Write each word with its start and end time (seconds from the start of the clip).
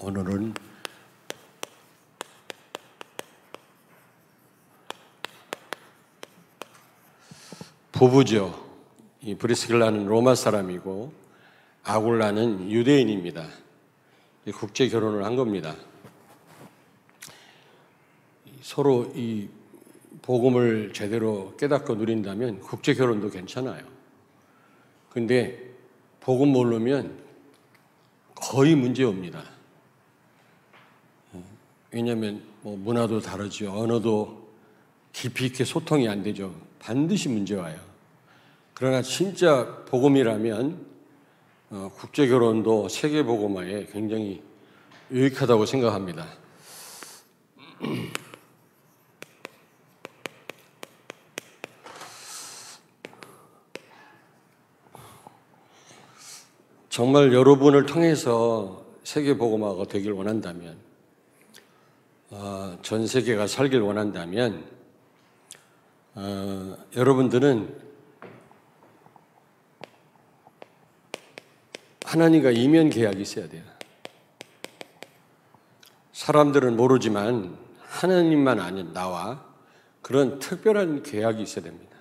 오늘은 0.00 0.54
부부죠. 7.90 8.68
이 9.22 9.34
브리스길라는 9.34 10.06
로마 10.06 10.36
사람이고 10.36 11.12
아굴라는 11.82 12.70
유대인입니다. 12.70 13.48
국제 14.54 14.88
결혼을 14.88 15.24
한 15.24 15.34
겁니다. 15.34 15.74
서로 18.62 19.10
이 19.16 19.48
복음을 20.22 20.92
제대로 20.92 21.56
깨닫고 21.56 21.96
누린다면 21.96 22.60
국제 22.60 22.94
결혼도 22.94 23.30
괜찮아요. 23.30 23.84
근데 25.10 25.74
복음 26.20 26.52
모르면 26.52 27.18
거의 28.36 28.76
문제 28.76 29.02
옵니다. 29.02 29.57
왜냐하면 31.90 32.42
뭐 32.62 32.76
문화도 32.76 33.20
다르죠. 33.20 33.72
언어도 33.72 34.48
깊이 35.12 35.46
있게 35.46 35.64
소통이 35.64 36.08
안 36.08 36.22
되죠. 36.22 36.54
반드시 36.78 37.28
문제 37.28 37.54
와요. 37.54 37.78
그러나 38.74 39.02
진짜 39.02 39.84
복음이라면 39.86 40.86
어, 41.70 41.90
국제 41.94 42.26
결혼도 42.28 42.88
세계 42.88 43.22
복음화에 43.22 43.86
굉장히 43.92 44.42
유익하다고 45.10 45.66
생각합니다. 45.66 46.26
정말 56.88 57.32
여러분을 57.32 57.86
통해서 57.86 58.84
세계 59.04 59.36
복음화가 59.36 59.84
되길 59.84 60.10
원한다면, 60.12 60.76
어, 62.30 62.78
전 62.82 63.06
세계가 63.06 63.46
살길 63.46 63.80
원한다면, 63.80 64.64
어, 66.14 66.76
여러분들은 66.94 67.88
하나님과 72.04 72.50
이면 72.50 72.90
계약이 72.90 73.20
있어야 73.20 73.48
돼요. 73.48 73.62
사람들은 76.12 76.76
모르지만 76.76 77.56
하나님만 77.80 78.60
아는 78.60 78.92
나와 78.92 79.44
그런 80.02 80.38
특별한 80.38 81.02
계약이 81.02 81.42
있어야 81.42 81.64
됩니다. 81.64 81.96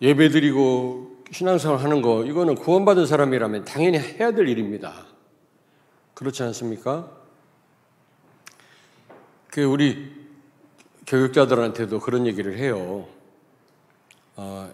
예배 0.00 0.28
드리고 0.28 1.24
신앙생활 1.32 1.80
하는 1.80 2.00
거, 2.02 2.24
이거는 2.24 2.54
구원받은 2.54 3.06
사람이라면 3.06 3.64
당연히 3.64 3.98
해야 3.98 4.30
될 4.30 4.48
일입니다. 4.48 5.06
그렇지 6.14 6.44
않습니까? 6.44 7.17
그 9.50 9.64
우리 9.64 10.14
교육자들한테도 11.06 12.00
그런 12.00 12.26
얘기를 12.26 12.58
해요. 12.58 13.08
어, 14.36 14.70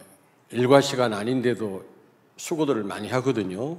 일과 0.50 0.80
시간 0.80 1.14
아닌데도 1.14 1.84
수고들을 2.36 2.82
많이 2.82 3.08
하거든요. 3.08 3.78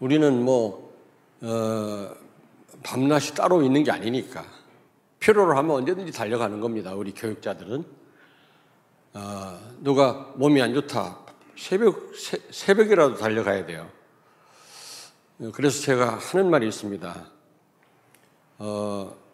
우리는 0.00 0.44
뭐, 0.44 0.92
어, 1.40 2.10
밤낮이 2.82 3.34
따로 3.34 3.62
있는 3.62 3.84
게 3.84 3.92
아니니까. 3.92 4.44
필요로 5.20 5.56
하면 5.56 5.76
언제든지 5.76 6.12
달려가는 6.12 6.60
겁니다. 6.60 6.94
우리 6.94 7.12
교육자들은. 7.12 7.84
어, 9.14 9.74
누가 9.80 10.32
몸이 10.36 10.60
안 10.60 10.74
좋다. 10.74 11.18
새벽, 11.56 12.14
새, 12.16 12.38
새벽이라도 12.50 13.16
달려가야 13.16 13.66
돼요. 13.66 13.88
그래서 15.52 15.80
제가 15.82 16.18
하는 16.18 16.50
말이 16.50 16.66
있습니다. 16.66 17.26
어, 18.58 19.27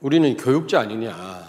우리는 0.00 0.36
교육자 0.36 0.80
아니냐. 0.80 1.48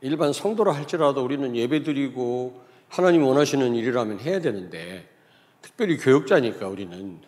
일반 0.00 0.32
성도라 0.32 0.72
할지라도 0.72 1.22
우리는 1.22 1.54
예배 1.54 1.82
드리고 1.82 2.62
하나님 2.88 3.22
원하시는 3.24 3.74
일이라면 3.74 4.20
해야 4.20 4.40
되는데 4.40 5.08
특별히 5.62 5.98
교육자니까 5.98 6.66
우리는 6.68 7.20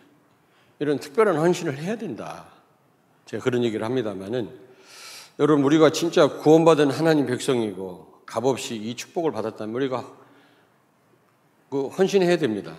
이런 0.79 0.99
특별한 0.99 1.37
헌신을 1.37 1.77
해야 1.77 1.95
된다. 1.95 2.47
제가 3.25 3.43
그런 3.43 3.63
얘기를 3.63 3.85
합니다만은 3.85 4.49
여러분 5.39 5.63
우리가 5.63 5.91
진짜 5.91 6.27
구원받은 6.27 6.91
하나님 6.91 7.25
백성이고 7.25 8.23
값없이 8.25 8.75
이 8.75 8.95
축복을 8.95 9.31
받았다면 9.31 9.73
우리가 9.73 10.11
그 11.69 11.87
헌신해야 11.87 12.37
됩니다. 12.37 12.75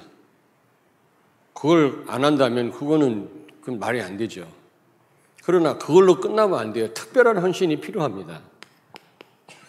그걸 1.53 2.05
안 2.09 2.25
한다면 2.25 2.73
그거는 2.73 3.47
그건 3.61 3.79
말이 3.79 4.01
안 4.03 4.17
되죠. 4.17 4.47
그러나 5.45 5.77
그걸로 5.77 6.21
끝나면 6.21 6.59
안 6.59 6.73
돼요. 6.73 6.93
특별한 6.95 7.37
헌신이 7.39 7.81
필요합니다. 7.81 8.41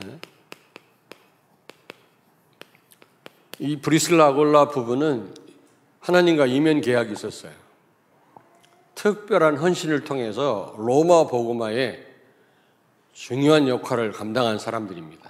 네? 0.05 0.19
이 3.59 3.77
브리슬라 3.77 4.27
아골라 4.27 4.69
부부는 4.69 5.33
하나님과 5.99 6.45
이면 6.45 6.81
계약이 6.81 7.11
있었어요. 7.11 7.51
특별한 8.95 9.57
헌신을 9.57 10.05
통해서 10.05 10.73
로마 10.77 11.27
복음화에 11.27 12.05
중요한 13.11 13.67
역할을 13.67 14.13
감당한 14.13 14.57
사람들입니다. 14.57 15.29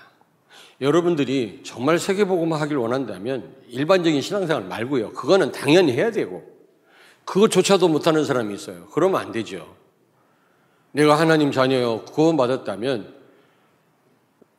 여러분들이 0.81 1.61
정말 1.63 1.97
세계 1.97 2.25
복음화 2.25 2.59
하길 2.59 2.77
원한다면 2.77 3.55
일반적인 3.69 4.21
신앙생활 4.21 4.65
말고요. 4.65 5.13
그거는 5.13 5.51
당연히 5.51 5.93
해야 5.93 6.11
되고 6.11 6.43
그것조차도 7.23 7.87
못하는 7.87 8.25
사람이 8.25 8.53
있어요. 8.53 8.85
그러면 8.87 9.21
안 9.21 9.31
되죠. 9.31 9.84
내가 10.95 11.19
하나님 11.19 11.51
자녀요 11.51 12.05
구원받았다면 12.05 13.13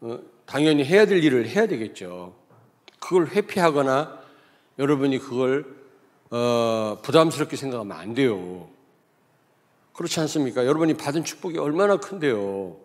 어, 0.02 0.18
당연히 0.44 0.84
해야 0.84 1.06
될 1.06 1.24
일을 1.24 1.48
해야 1.48 1.66
되겠죠. 1.66 2.34
그걸 3.00 3.28
회피하거나 3.28 4.20
여러분이 4.78 5.18
그걸 5.18 5.64
어, 6.30 6.98
부담스럽게 7.00 7.56
생각하면 7.56 7.96
안 7.96 8.12
돼요. 8.12 8.68
그렇지 9.94 10.20
않습니까? 10.20 10.66
여러분이 10.66 10.98
받은 10.98 11.24
축복이 11.24 11.56
얼마나 11.56 11.96
큰데요. 11.96 12.76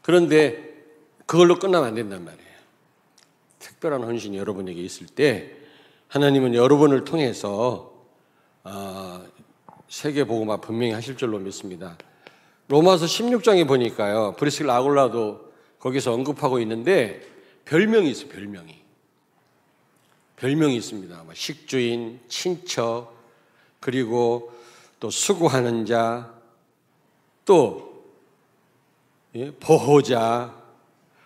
그런데 0.00 0.86
그걸로 1.26 1.58
끝나면 1.58 1.86
안 1.86 1.94
된단 1.94 2.24
말이에요. 2.24 2.48
특별한 3.58 4.04
헌신이 4.04 4.38
여러분에게 4.38 4.80
있을 4.80 5.06
때 5.06 5.54
하나님은 6.08 6.54
여러분을 6.54 7.04
통해서 7.04 7.92
어, 8.64 9.22
세계 9.88 10.24
복음화 10.24 10.58
분명히 10.58 10.92
하실 10.92 11.16
줄로 11.16 11.38
믿습니다. 11.38 11.96
로마서 12.68 13.06
16장에 13.06 13.66
보니까요. 13.66 14.34
브리스길 14.38 14.68
아골라도 14.68 15.52
거기서 15.78 16.12
언급하고 16.12 16.60
있는데 16.60 17.22
별명이 17.64 18.10
있어요. 18.10 18.28
별명이. 18.28 18.78
별명이 20.36 20.76
있습니다. 20.76 21.22
뭐 21.24 21.34
식주인, 21.34 22.20
친척, 22.28 23.16
그리고 23.80 24.52
또 25.00 25.10
수고하는 25.10 25.86
자, 25.86 26.32
또 27.44 28.04
예, 29.34 29.50
보호자, 29.52 30.54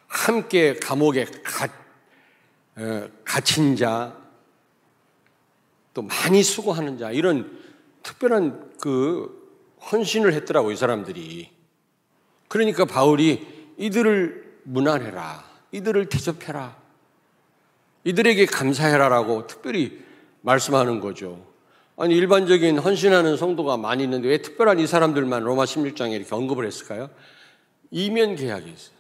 함께 0.07 0.75
감옥에 0.75 1.25
가, 1.25 1.69
어, 2.77 3.09
갇힌 3.25 3.77
자, 3.77 4.17
또 5.95 6.03
많이 6.03 6.43
수고하는 6.43 6.99
자 6.99 7.11
이런 7.11 7.62
특별한 8.03 8.79
그 8.81 9.43
헌신을 9.91 10.33
했더라고 10.35 10.71
이 10.71 10.77
사람들이. 10.77 11.51
그러니까 12.49 12.85
바울이 12.85 13.47
이들을 13.79 14.61
문안해라, 14.65 15.45
이들을 15.73 16.09
대접해라, 16.09 16.77
이들에게 18.05 18.47
감사해라라고 18.47 19.47
특별히 19.47 20.03
말씀하는 20.43 21.01
거죠. 21.01 21.47
아니 21.97 22.17
일반적인 22.17 22.79
헌신하는 22.79 23.37
성도가 23.37 23.77
많이 23.77 24.05
있는데 24.05 24.29
왜 24.29 24.39
특별한 24.39 24.81
이 24.81 24.87
사람들만 24.87 25.43
로마 25.45 25.65
16장에 25.65 26.13
이렇게 26.13 26.35
언급을 26.35 26.67
했을까요? 26.67 27.11
이면 27.91 28.37
계약이 28.37 28.71
있어요. 28.71 28.97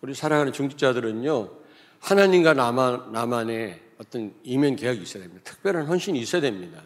우리 0.00 0.14
사랑하는 0.14 0.52
중직자들은요 0.52 1.50
하나님과 2.00 2.54
나만 2.54 3.12
나만의 3.12 3.80
어떤 4.00 4.32
이면 4.44 4.76
계약이 4.76 5.02
있어야 5.02 5.24
됩니다. 5.24 5.42
특별한 5.44 5.86
헌신이 5.86 6.18
있어야 6.20 6.40
됩니다. 6.40 6.80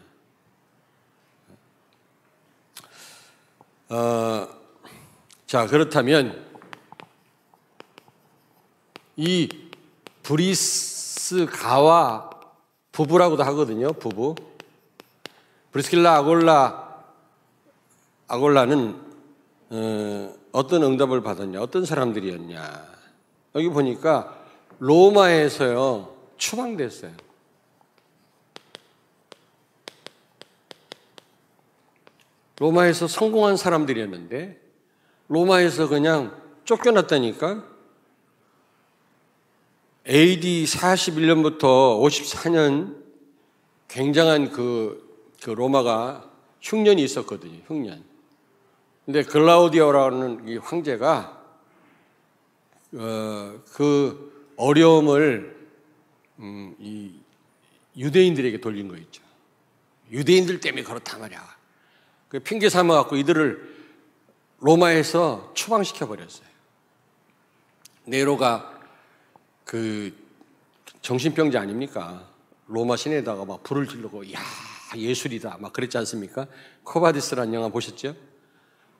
어, 3.93 4.47
자 5.45 5.67
그렇다면 5.67 6.43
이 9.15 9.47
브리스가와 10.23 12.31
부부라고도 12.91 13.43
하거든요. 13.43 13.93
부부. 13.93 14.33
브리스길라 15.71 16.15
아굴라 16.15 17.03
아굴라는 18.27 18.99
어, 19.69 20.35
어떤 20.51 20.81
응답을 20.81 21.21
받았냐? 21.21 21.61
어떤 21.61 21.85
사람들이었냐? 21.85 22.87
여기 23.53 23.69
보니까 23.69 24.43
로마에서요 24.79 26.15
추방됐어요. 26.37 27.11
로마에서 32.59 33.07
성공한 33.07 33.57
사람들이었는데 33.57 34.59
로마에서 35.27 35.87
그냥 35.87 36.39
쫓겨났다니까 36.65 37.65
AD 40.07 40.65
41년부터 40.65 41.61
54년 42.01 43.03
굉장한 43.87 44.51
그, 44.51 45.31
그 45.41 45.49
로마가 45.49 46.29
흉년이 46.61 47.03
있었거든요. 47.03 47.59
흉년. 47.67 48.03
근데 49.05 49.23
글라우디오라는 49.23 50.47
이 50.47 50.57
황제가 50.57 51.43
어, 52.93 53.61
그 53.71 54.53
어려움을 54.57 55.55
음, 56.39 56.75
이 56.79 57.11
유대인들에게 57.97 58.59
돌린 58.59 58.87
거 58.87 58.97
있죠. 58.97 59.21
유대인들 60.11 60.59
때문에 60.59 60.83
그렇다 60.83 61.17
말이야. 61.17 61.52
그 62.33 62.39
핑계 62.39 62.67
삼아 62.67 62.95
갖고 62.95 63.15
이들을 63.15 63.75
로마에서 64.59 65.51
추방시켜 65.53 66.07
버렸어요. 66.07 66.47
네로가 68.05 68.73
그 69.63 70.11
정신병자 71.03 71.61
아닙니까? 71.61 72.27
로마 72.65 72.95
시내에다가 72.95 73.45
막 73.45 73.61
불을 73.61 73.87
지르고 73.87 74.25
야 74.33 74.39
예술이다 74.95 75.57
막 75.59 75.73
그랬지 75.73 75.95
않습니까? 75.99 76.47
코바디스라는 76.85 77.53
영화 77.53 77.69
보셨죠? 77.69 78.15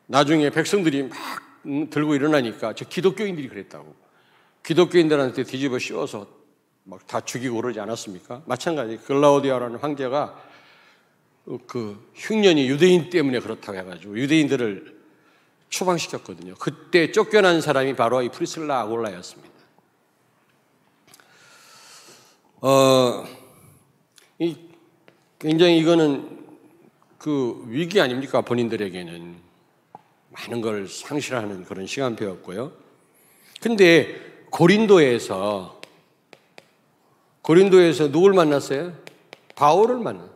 나중에 0.05 0.51
백성들이 0.51 1.09
막 1.09 1.17
들고 1.89 2.13
일어나니까 2.13 2.75
저 2.75 2.85
기독교인들이 2.85 3.49
그랬다고. 3.49 3.95
기독교인들한테 4.61 5.43
뒤집어 5.43 5.79
씌워서 5.79 6.27
막 6.83 7.07
다 7.07 7.21
죽이고 7.21 7.55
그러지 7.55 7.79
않았습니까? 7.79 8.43
마찬가지 8.45 8.97
글라우디아라는 8.97 9.79
황제가 9.79 10.52
그 11.67 12.09
흉년이 12.15 12.67
유대인 12.69 13.09
때문에 13.09 13.39
그렇다고 13.39 13.77
해가지고 13.77 14.17
유대인들을 14.17 15.01
추방시켰거든요. 15.69 16.55
그때 16.55 17.11
쫓겨난 17.11 17.61
사람이 17.61 17.95
바로 17.95 18.21
이 18.21 18.29
프리슬라 18.29 18.81
아골라였습니다. 18.81 19.53
어, 22.61 23.25
이, 24.39 24.55
굉장히 25.39 25.79
이거는 25.79 26.45
그 27.17 27.63
위기 27.67 27.99
아닙니까? 27.99 28.41
본인들에게는. 28.41 29.43
많은 30.33 30.61
걸 30.61 30.87
상실하는 30.87 31.63
그런 31.63 31.85
시간표였고요. 31.85 32.71
근데 33.61 34.19
고린도에서, 34.49 35.81
고린도에서 37.41 38.11
누굴 38.11 38.33
만났어요? 38.33 38.93
바울을 39.55 39.97
만나. 39.97 40.32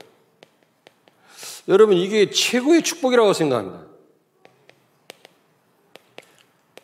여러분, 1.67 1.97
이게 1.97 2.29
최고의 2.29 2.81
축복이라고 2.81 3.33
생각합니다. 3.33 3.85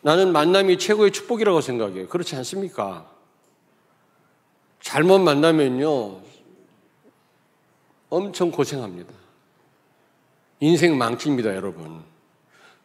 나는 0.02 0.32
만남이 0.32 0.78
최고의 0.78 1.12
축복이라고 1.12 1.62
생각해요. 1.62 2.08
그렇지 2.08 2.36
않습니까? 2.36 3.10
잘못 4.82 5.18
만나면요, 5.20 6.20
엄청 8.10 8.50
고생합니다. 8.50 9.12
인생 10.60 10.98
망칩니다, 10.98 11.56
여러분. 11.56 12.02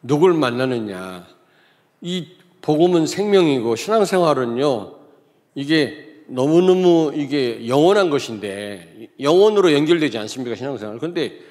누굴 0.02 0.32
만나느냐. 0.32 1.26
이 2.00 2.28
복음은 2.62 3.06
생명이고 3.06 3.76
신앙생활은요, 3.76 4.96
이게 5.54 6.22
너무너무 6.26 7.12
이게 7.14 7.68
영원한 7.68 8.08
것인데, 8.08 9.10
영원으로 9.20 9.74
연결되지 9.74 10.16
않습니까, 10.16 10.56
신앙생활. 10.56 10.98
근데 10.98 11.49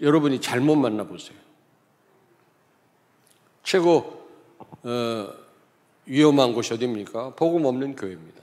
여러분이 0.00 0.40
잘못 0.40 0.76
만나보세요. 0.76 1.38
최고, 3.62 4.28
어, 4.82 5.32
위험한 6.06 6.54
곳이 6.54 6.74
어디입니까? 6.74 7.34
복음 7.34 7.64
없는 7.64 7.96
교회입니다. 7.96 8.40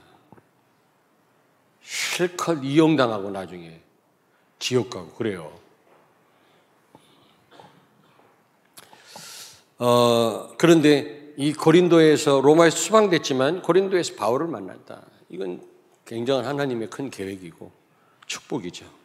실컷 1.81 2.63
이용당하고 2.63 3.31
나중에 3.31 3.80
지옥 4.59 4.89
가고 4.89 5.09
그래요. 5.12 5.51
어, 9.80 10.56
그런데 10.57 11.33
이 11.38 11.54
고린도에서 11.54 12.42
로마에서 12.42 12.75
수방됐지만 12.77 13.62
고린도에서 13.62 14.15
바울을 14.15 14.48
만났다. 14.48 15.04
이건 15.30 15.62
굉장한 16.06 16.45
하나님의 16.45 16.89
큰 16.89 17.09
계획이고 17.09 17.71
축복이죠. 18.25 18.96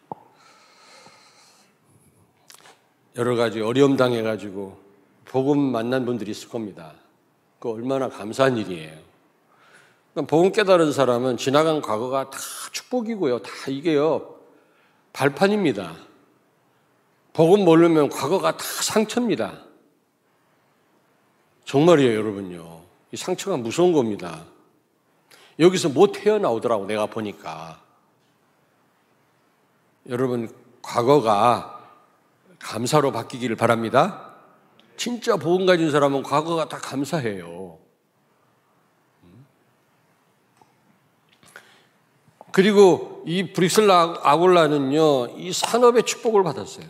여러 3.16 3.36
가지 3.36 3.60
어려움 3.60 3.96
당해가지고 3.96 4.80
복음 5.26 5.58
만난 5.58 6.04
분들이 6.06 6.30
있을 6.30 6.48
겁니다. 6.48 6.94
그 7.58 7.70
얼마나 7.70 8.08
감사한 8.08 8.56
일이에요. 8.56 8.98
그러니까 10.12 10.30
복음 10.30 10.52
깨달은 10.52 10.92
사람은 10.92 11.36
지나간 11.36 11.80
과거가 11.80 12.30
다 12.30 12.38
축복이고요. 12.72 13.40
다 13.40 13.50
이게요. 13.68 14.36
발판입니다. 15.12 15.94
복음 17.32 17.64
모르면 17.64 18.08
과거가 18.08 18.56
다 18.56 18.64
상처입니다. 18.64 19.62
정말이에요, 21.64 22.18
여러분요. 22.18 22.82
이 23.12 23.16
상처가 23.16 23.56
무서운 23.56 23.92
겁니다. 23.92 24.44
여기서 25.58 25.90
못 25.90 26.18
헤어나오더라고, 26.18 26.86
내가 26.86 27.06
보니까. 27.06 27.80
여러분, 30.08 30.50
과거가 30.82 31.81
감사로 32.62 33.12
바뀌기를 33.12 33.56
바랍니다. 33.56 34.32
진짜 34.96 35.36
복음 35.36 35.66
가진 35.66 35.90
사람은 35.90 36.22
과거가 36.22 36.68
다 36.68 36.78
감사해요. 36.78 37.78
그리고 42.52 43.22
이 43.26 43.52
브릭슬라 43.52 44.20
아골라는요, 44.22 45.38
이 45.38 45.52
산업의 45.52 46.04
축복을 46.04 46.42
받았어요. 46.42 46.86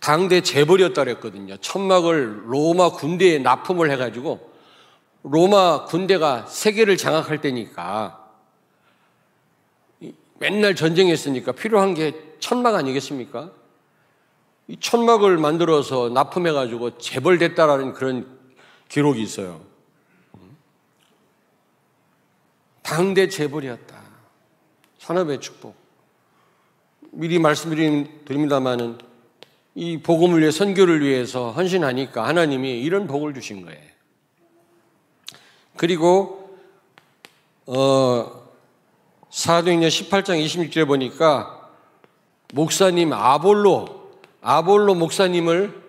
당대 0.00 0.40
재벌이었다 0.40 1.04
그랬거든요. 1.04 1.56
천막을 1.58 2.52
로마 2.52 2.90
군대에 2.90 3.38
납품을 3.38 3.90
해가지고 3.90 4.50
로마 5.22 5.84
군대가 5.84 6.46
세계를 6.46 6.96
장악할 6.96 7.40
때니까 7.40 8.17
맨날 10.38 10.74
전쟁했으니까 10.74 11.52
필요한 11.52 11.94
게 11.94 12.12
천막 12.40 12.74
아니겠습니까? 12.74 13.50
이 14.68 14.76
천막을 14.78 15.38
만들어서 15.38 16.10
납품해가지고 16.10 16.98
재벌됐다라는 16.98 17.94
그런 17.94 18.38
기록이 18.88 19.22
있어요. 19.22 19.60
당대 22.82 23.28
재벌이었다. 23.28 24.00
산업의 24.98 25.40
축복. 25.40 25.74
미리 27.10 27.38
말씀드립니다만은 27.38 28.98
이 29.74 29.98
복음을 29.98 30.40
위해 30.40 30.50
선교를 30.50 31.02
위해서 31.02 31.50
헌신하니까 31.52 32.26
하나님이 32.26 32.80
이런 32.80 33.06
복을 33.06 33.34
주신 33.34 33.64
거예요. 33.64 33.80
그리고 35.76 36.58
어 37.66 38.47
사도행전 39.30 39.88
18장 39.88 40.44
26절에 40.44 40.86
보니까 40.86 41.68
목사님 42.54 43.12
아볼로 43.12 44.10
아볼로 44.40 44.94
목사님을 44.94 45.82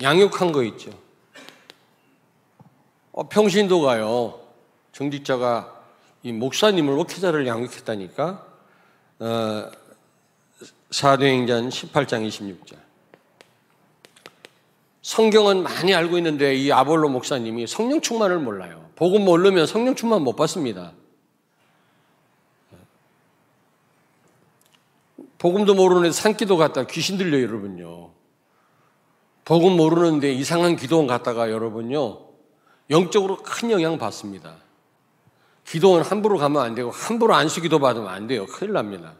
양육한 0.00 0.52
거 0.52 0.62
있죠. 0.64 0.90
어, 3.12 3.28
평신도가요. 3.28 4.40
정직자가 4.92 5.74
이 6.22 6.32
목사님을 6.32 6.94
목회자를 6.94 7.46
양육했다니까. 7.46 8.46
어, 9.18 9.70
사도행전 10.90 11.70
18장 11.70 12.28
26절. 12.28 12.76
성경은 15.02 15.62
많이 15.62 15.94
알고 15.94 16.18
있는데 16.18 16.54
이 16.54 16.70
아볼로 16.70 17.08
목사님이 17.08 17.66
성령 17.66 18.00
충만을 18.00 18.38
몰라요. 18.38 18.90
복음 18.96 19.24
모르면 19.24 19.66
성령 19.66 19.94
충만 19.94 20.22
못 20.22 20.36
받습니다. 20.36 20.92
복음도 25.38 25.74
모르는데 25.74 26.12
산기도 26.12 26.56
갔다 26.56 26.86
귀신 26.86 27.18
들려 27.18 27.40
여러분요. 27.42 28.10
복음 29.44 29.76
모르는데 29.76 30.32
이상한 30.32 30.76
기도원 30.76 31.06
갔다가 31.06 31.50
여러분요. 31.50 32.20
영적으로 32.90 33.36
큰 33.36 33.70
영향 33.70 33.98
받습니다. 33.98 34.56
기도원 35.64 36.02
함부로 36.02 36.38
가면 36.38 36.62
안 36.62 36.74
되고 36.74 36.90
함부로 36.90 37.34
안수 37.34 37.60
기도 37.60 37.78
받으면 37.78 38.08
안 38.08 38.26
돼요. 38.26 38.46
큰일 38.46 38.72
납니다. 38.72 39.14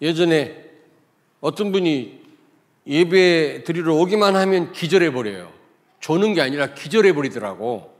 예전에 0.00 0.70
어떤 1.40 1.72
분이 1.72 2.20
예배 2.86 3.64
드리러 3.64 3.94
오기만 3.94 4.36
하면 4.36 4.72
기절해 4.72 5.12
버려요. 5.12 5.52
조는 6.00 6.34
게 6.34 6.42
아니라 6.42 6.74
기절해 6.74 7.14
버리더라고. 7.14 7.92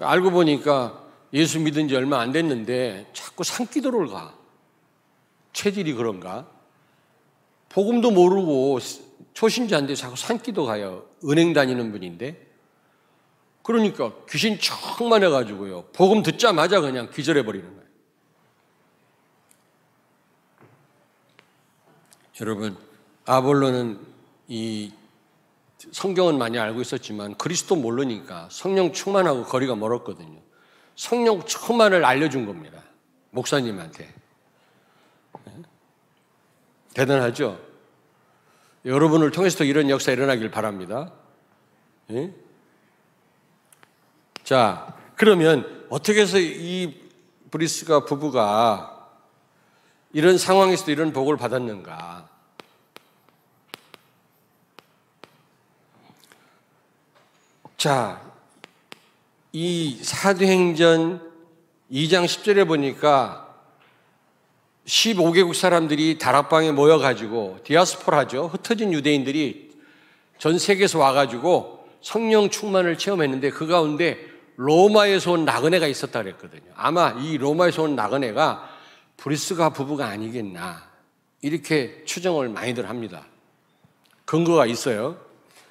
알고 0.00 0.30
보니까 0.30 1.02
예수 1.32 1.58
믿은 1.60 1.88
지 1.88 1.96
얼마 1.96 2.20
안 2.20 2.32
됐는데 2.32 3.10
자꾸 3.12 3.42
산기도를 3.42 4.08
가. 4.08 4.37
체질이 5.52 5.94
그런가? 5.94 6.48
복음도 7.68 8.10
모르고 8.10 8.78
초신자인데 9.34 9.94
자꾸 9.94 10.16
산기도 10.16 10.64
가요. 10.64 11.06
은행 11.24 11.52
다니는 11.52 11.92
분인데. 11.92 12.46
그러니까 13.62 14.12
귀신 14.30 14.58
충만해가지고요. 14.58 15.88
복음 15.92 16.22
듣자마자 16.22 16.80
그냥 16.80 17.10
기절해버리는 17.10 17.68
거예요. 17.68 17.88
여러분, 22.40 22.76
아볼로는 23.26 24.00
이 24.46 24.92
성경은 25.92 26.38
많이 26.38 26.58
알고 26.58 26.80
있었지만 26.80 27.36
그리스도 27.36 27.76
모르니까 27.76 28.48
성령 28.50 28.92
충만하고 28.92 29.44
거리가 29.44 29.76
멀었거든요. 29.76 30.40
성령 30.96 31.44
충만을 31.44 32.04
알려준 32.04 32.46
겁니다. 32.46 32.82
목사님한테. 33.30 34.17
대단하죠? 36.98 37.60
여러분을 38.84 39.30
통해서도 39.30 39.62
이런 39.62 39.88
역사 39.88 40.10
일어나길 40.10 40.50
바랍니다. 40.50 41.12
예? 42.10 42.34
자, 44.42 44.96
그러면 45.14 45.86
어떻게 45.90 46.22
해서 46.22 46.38
이 46.40 47.00
브리스가 47.52 48.04
부부가 48.04 49.08
이런 50.12 50.38
상황에서도 50.38 50.90
이런 50.90 51.12
복을 51.12 51.36
받았는가? 51.36 52.28
자, 57.76 58.20
이 59.52 60.00
사도행전 60.02 61.20
2장 61.92 62.24
10절에 62.24 62.66
보니까 62.66 63.47
15개국 64.88 65.52
사람들이 65.52 66.16
다락방에 66.18 66.72
모여가지고 66.72 67.58
디아스포라죠. 67.62 68.46
흩어진 68.46 68.92
유대인들이 68.94 69.68
전 70.38 70.58
세계에서 70.58 70.98
와가지고 70.98 71.86
성령 72.00 72.48
충만을 72.48 72.96
체험했는데 72.96 73.50
그 73.50 73.66
가운데 73.66 74.18
로마에서 74.56 75.32
온 75.32 75.44
나그네가 75.44 75.86
있었다 75.86 76.22
그랬거든요. 76.22 76.72
아마 76.74 77.14
이 77.20 77.36
로마에서 77.36 77.82
온 77.82 77.96
나그네가 77.96 78.68
브리스가 79.18 79.70
부부가 79.70 80.06
아니겠나 80.06 80.82
이렇게 81.42 82.02
추정을 82.06 82.48
많이들 82.48 82.88
합니다. 82.88 83.26
근거가 84.24 84.64
있어요. 84.66 85.18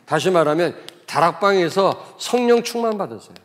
다시 0.06 0.30
말하면 0.30 0.78
다락방에서 1.08 2.18
성령 2.20 2.64
충만 2.64 2.98
받았어요. 2.98 3.36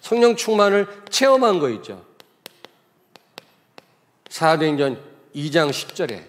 성령 0.00 0.36
충만을 0.36 0.86
체험한 1.10 1.58
거 1.58 1.70
있죠. 1.70 2.09
사도행전 4.30 5.02
2장 5.34 5.70
10절에 5.70 6.26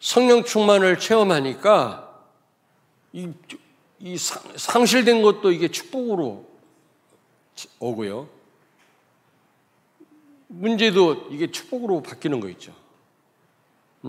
성령 0.00 0.42
충만을 0.42 0.98
체험하니까 0.98 2.26
이, 3.12 3.30
이 4.00 4.16
상실된 4.18 5.22
것도 5.22 5.52
이게 5.52 5.68
축복으로 5.68 6.48
오고요. 7.78 8.28
문제도 10.48 11.28
이게 11.30 11.50
축복으로 11.50 12.02
바뀌는 12.02 12.40
거 12.40 12.48
있죠. 12.50 12.74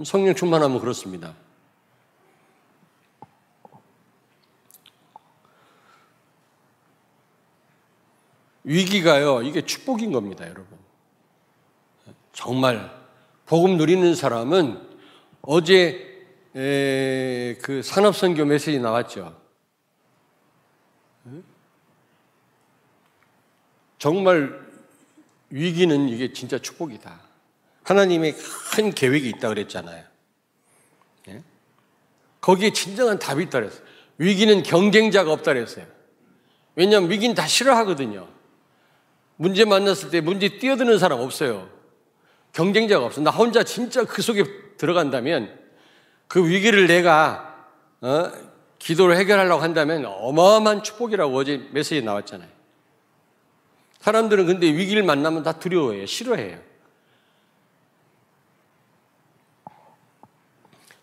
성령 0.05 0.33
충만하면 0.33 0.79
그렇습니다. 0.79 1.35
위기가요, 8.63 9.41
이게 9.41 9.61
축복인 9.65 10.11
겁니다, 10.11 10.45
여러분. 10.45 10.67
정말, 12.31 12.91
복음 13.45 13.77
누리는 13.77 14.15
사람은 14.15 14.81
어제 15.41 16.25
그 16.53 17.81
산업선교 17.83 18.45
메시지 18.45 18.79
나왔죠. 18.79 19.41
정말 23.99 24.61
위기는 25.49 26.09
이게 26.09 26.33
진짜 26.33 26.57
축복이다. 26.57 27.21
하나님의 27.83 28.35
큰 28.75 28.91
계획이 28.91 29.29
있다 29.29 29.49
그랬잖아요. 29.49 30.03
예? 31.29 31.43
거기에 32.41 32.71
진정한 32.71 33.19
답이 33.19 33.43
있다 33.43 33.59
그랬어요. 33.59 33.81
위기는 34.17 34.63
경쟁자가 34.63 35.31
없다 35.31 35.53
그랬어요. 35.53 35.85
왜냐하면 36.75 37.09
위기는 37.11 37.35
다 37.35 37.47
싫어하거든요. 37.47 38.27
문제 39.35 39.65
만났을 39.65 40.09
때 40.09 40.21
문제 40.21 40.57
뛰어드는 40.57 40.97
사람 40.99 41.19
없어요. 41.19 41.69
경쟁자가 42.53 43.05
없어. 43.05 43.21
나 43.21 43.31
혼자 43.31 43.63
진짜 43.63 44.03
그 44.03 44.21
속에 44.21 44.43
들어간다면 44.77 45.59
그 46.27 46.47
위기를 46.47 46.87
내가 46.87 47.67
어? 48.01 48.31
기도를 48.79 49.15
해결하려고 49.17 49.61
한다면 49.61 50.05
어마어마한 50.05 50.83
축복이라고 50.83 51.35
어제 51.35 51.69
메시지 51.71 52.01
나왔잖아요. 52.01 52.49
사람들은 53.99 54.45
근데 54.45 54.67
위기를 54.67 55.03
만나면 55.03 55.43
다 55.43 55.53
두려워해요. 55.53 56.05
싫어해요. 56.05 56.59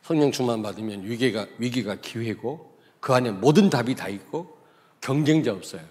성령 0.03 0.31
충만 0.33 0.63
받으면 0.63 1.05
위기가, 1.05 1.47
위기가 1.57 1.95
기회고 1.95 2.79
그 3.01 3.15
안에 3.15 3.31
모든 3.31 3.71
답이 3.71 3.95
다 3.95 4.09
있고 4.09 4.59
경쟁자 5.01 5.53
없어요. 5.53 5.83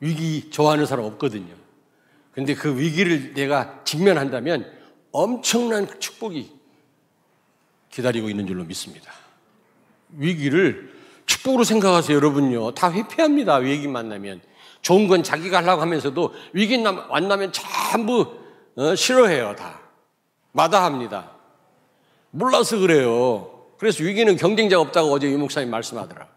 위기 0.00 0.50
좋아하는 0.50 0.86
사람 0.86 1.04
없거든요. 1.06 1.54
근데 2.32 2.54
그 2.54 2.78
위기를 2.78 3.32
내가 3.34 3.80
직면한다면 3.84 4.70
엄청난 5.12 5.88
축복이 5.98 6.52
기다리고 7.90 8.28
있는 8.28 8.46
줄로 8.46 8.64
믿습니다. 8.64 9.10
위기를 10.10 10.94
축복으로 11.24 11.64
생각하세요, 11.64 12.14
여러분요. 12.16 12.72
다 12.72 12.92
회피합니다, 12.92 13.56
위기 13.56 13.88
만나면. 13.88 14.40
좋은 14.82 15.08
건 15.08 15.22
자기가 15.22 15.58
하려고 15.58 15.80
하면서도 15.82 16.34
위기 16.52 16.78
만나면 16.78 17.52
전부 17.52 18.36
어, 18.76 18.94
싫어해요, 18.94 19.56
다. 19.56 19.80
마다합니다. 20.52 21.32
몰라서 22.30 22.78
그래요. 22.78 23.50
그래서 23.78 24.04
위기는 24.04 24.36
경쟁자가 24.36 24.82
없다고 24.82 25.10
어제 25.10 25.30
유 25.30 25.38
목사님 25.38 25.70
말씀하더라. 25.70 26.28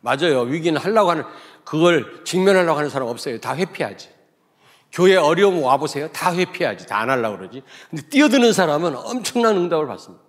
맞아요. 0.00 0.42
위기는 0.42 0.80
하려고 0.80 1.10
하는, 1.10 1.24
그걸 1.64 2.24
직면하려고 2.24 2.78
하는 2.78 2.90
사람 2.90 3.08
없어요. 3.08 3.40
다 3.40 3.54
회피하지. 3.56 4.10
교회 4.92 5.16
어려움 5.16 5.62
와보세요. 5.62 6.08
다 6.12 6.34
회피하지. 6.34 6.86
다 6.86 6.98
안 7.00 7.10
하려고 7.10 7.36
그러지. 7.38 7.62
근데 7.90 8.08
뛰어드는 8.08 8.52
사람은 8.52 8.96
엄청난 8.96 9.56
응답을 9.56 9.86
받습니다. 9.86 10.22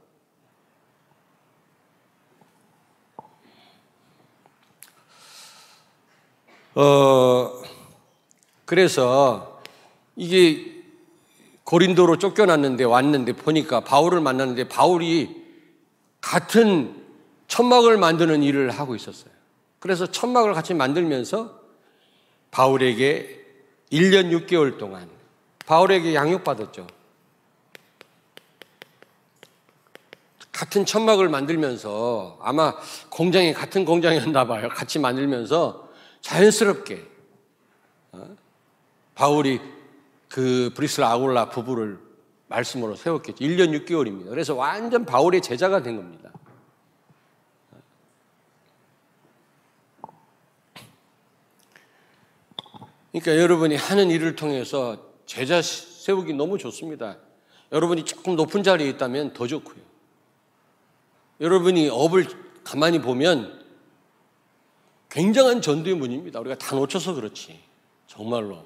어, 6.76 7.62
그래서 8.66 9.62
이게 10.16 10.84
고린도로 11.64 12.18
쫓겨났는데 12.18 12.84
왔는데 12.84 13.34
보니까 13.34 13.82
바울을 13.82 14.22
만났는데 14.22 14.68
바울이 14.70 15.44
같은 16.22 17.04
천막을 17.48 17.98
만드는 17.98 18.44
일을 18.44 18.72
하고 18.72 18.96
있었어요. 18.96 19.39
그래서 19.80 20.06
천막을 20.06 20.54
같이 20.54 20.74
만들면서 20.74 21.60
바울에게 22.52 23.46
1년 23.92 24.32
6개월 24.46 24.78
동안 24.78 25.10
바울에게 25.66 26.14
양육받았죠. 26.14 26.88
같은 30.52 30.86
천막을 30.86 31.30
만들면서 31.30 32.38
아마 32.42 32.76
공장이 33.10 33.54
같은 33.54 33.86
공장이었나 33.86 34.46
봐요. 34.46 34.68
같이 34.68 35.00
만들면서 35.00 35.90
자연스럽게 36.22 37.08
어? 38.12 38.36
바울이 39.16 39.62
그 40.28 40.72
브리스라 40.76 41.12
아굴라 41.12 41.50
부부를 41.50 42.00
말씀으로 42.48 42.96
세웠겠죠. 42.96 43.46
1년 43.46 43.86
6개월입니다. 43.86 44.30
그래서 44.30 44.56
완전 44.56 45.06
바울의 45.06 45.42
제자가 45.42 45.82
된 45.82 45.96
겁니다. 45.96 46.32
그러니까 53.12 53.38
여러분이 53.42 53.76
하는 53.76 54.12
일을 54.12 54.36
통해서 54.36 54.98
제자 55.26 55.62
세우기 55.62 56.34
너무 56.34 56.58
좋습니다. 56.58 57.18
여러분이 57.72 58.06
조금 58.06 58.36
높은 58.36 58.64
자리에 58.64 58.90
있다면 58.90 59.34
더 59.34 59.48
좋고요. 59.48 59.78
여러분이 61.42 61.90
업을 61.90 62.28
가만히 62.64 63.00
보면 63.02 63.60
굉장한 65.10 65.62
전도의 65.62 65.96
문입니다. 65.96 66.40
우리가 66.40 66.58
다 66.58 66.76
놓쳐서 66.76 67.16
그렇지. 67.16 67.60
정말로. 68.08 68.64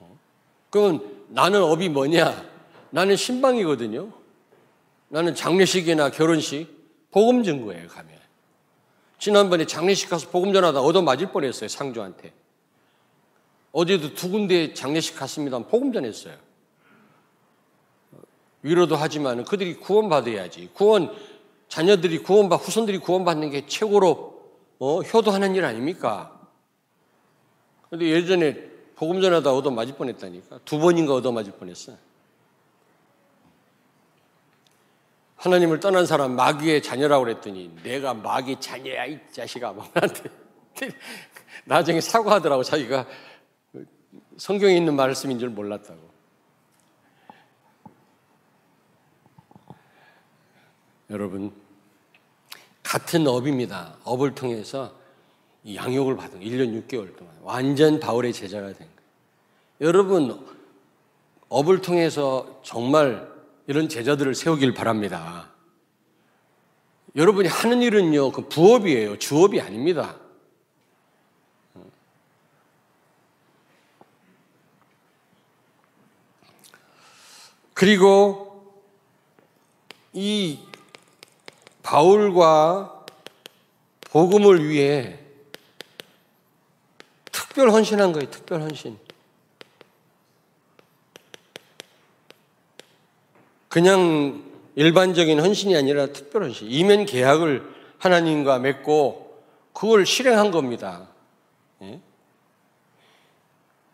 어? 0.00 0.18
그러면 0.70 1.24
나는 1.28 1.62
업이 1.62 1.88
뭐냐? 1.88 2.50
나는 2.90 3.16
신방이거든요. 3.16 4.12
나는 5.08 5.34
장례식이나 5.34 6.10
결혼식 6.10 6.68
복음 7.10 7.42
증거예요, 7.42 7.88
가면. 7.88 8.18
지난번에 9.18 9.66
장례식 9.66 10.08
가서 10.08 10.30
복음 10.30 10.52
전하다 10.52 10.80
얻어 10.80 11.02
맞을 11.02 11.32
뻔했어요, 11.32 11.68
상주한테. 11.68 12.32
어제도 13.72 14.14
두 14.14 14.30
군데 14.30 14.74
장례식 14.74 15.16
갔습니다. 15.16 15.58
복음 15.58 15.92
전했어요. 15.92 16.36
위로도 18.62 18.96
하지만 18.96 19.44
그들이 19.44 19.74
구원받아야지. 19.74 20.70
구원, 20.74 21.12
자녀들이 21.68 22.18
구원받, 22.18 22.60
후손들이 22.60 22.98
구원받는 22.98 23.50
게 23.50 23.66
최고로 23.66 24.32
어, 24.78 25.00
효도하는 25.00 25.54
일 25.54 25.64
아닙니까? 25.64 26.38
근데 27.88 28.06
예전에 28.06 28.70
복음 28.94 29.20
전하다 29.20 29.52
얻어 29.52 29.70
맞을 29.70 29.94
뻔했다니까. 29.96 30.60
두 30.64 30.78
번인가 30.78 31.14
얻어 31.14 31.32
맞을 31.32 31.52
뻔했어. 31.52 31.92
하나님을 35.36 35.80
떠난 35.80 36.06
사람 36.06 36.36
마귀의 36.36 36.82
자녀라고 36.82 37.24
그랬더니 37.24 37.74
내가 37.82 38.14
마귀 38.14 38.60
자녀야 38.60 39.06
이 39.06 39.18
자식아 39.32 39.72
막 39.72 39.90
나한테 39.92 40.30
나중에 41.66 42.00
사과하더라고 42.00 42.62
자기가 42.62 43.06
성경에 44.36 44.76
있는 44.76 44.96
말씀인 44.96 45.38
줄 45.38 45.50
몰랐다고. 45.50 46.12
여러분 51.10 51.52
같은 52.82 53.26
업입니다. 53.26 53.96
업을 54.04 54.34
통해서 54.34 54.94
양육을 55.72 56.16
받은 56.16 56.40
1년 56.40 56.86
6개월 56.86 57.16
동안 57.16 57.34
완전 57.42 58.00
바울의 58.00 58.32
제자가 58.32 58.66
된 58.68 58.76
거예요. 58.78 58.88
여러분 59.80 60.46
업을 61.48 61.82
통해서 61.82 62.60
정말 62.62 63.30
이런 63.66 63.88
제자들을 63.88 64.34
세우길 64.34 64.74
바랍니다. 64.74 65.50
여러분이 67.14 67.48
하는 67.48 67.82
일은요, 67.82 68.32
그 68.32 68.48
부업이에요. 68.48 69.18
주업이 69.18 69.60
아닙니다. 69.60 70.16
그리고 77.82 78.62
이 80.12 80.60
바울과 81.82 83.06
복음을 84.02 84.68
위해 84.68 85.18
특별 87.32 87.70
헌신한 87.70 88.12
거예요. 88.12 88.30
특별 88.30 88.60
헌신. 88.60 88.96
그냥 93.68 94.44
일반적인 94.76 95.40
헌신이 95.40 95.76
아니라 95.76 96.06
특별 96.06 96.44
헌신. 96.44 96.70
이면 96.70 97.04
계약을 97.04 97.68
하나님과 97.98 98.60
맺고 98.60 99.42
그걸 99.72 100.06
실행한 100.06 100.52
겁니다. 100.52 101.08
예? 101.82 102.00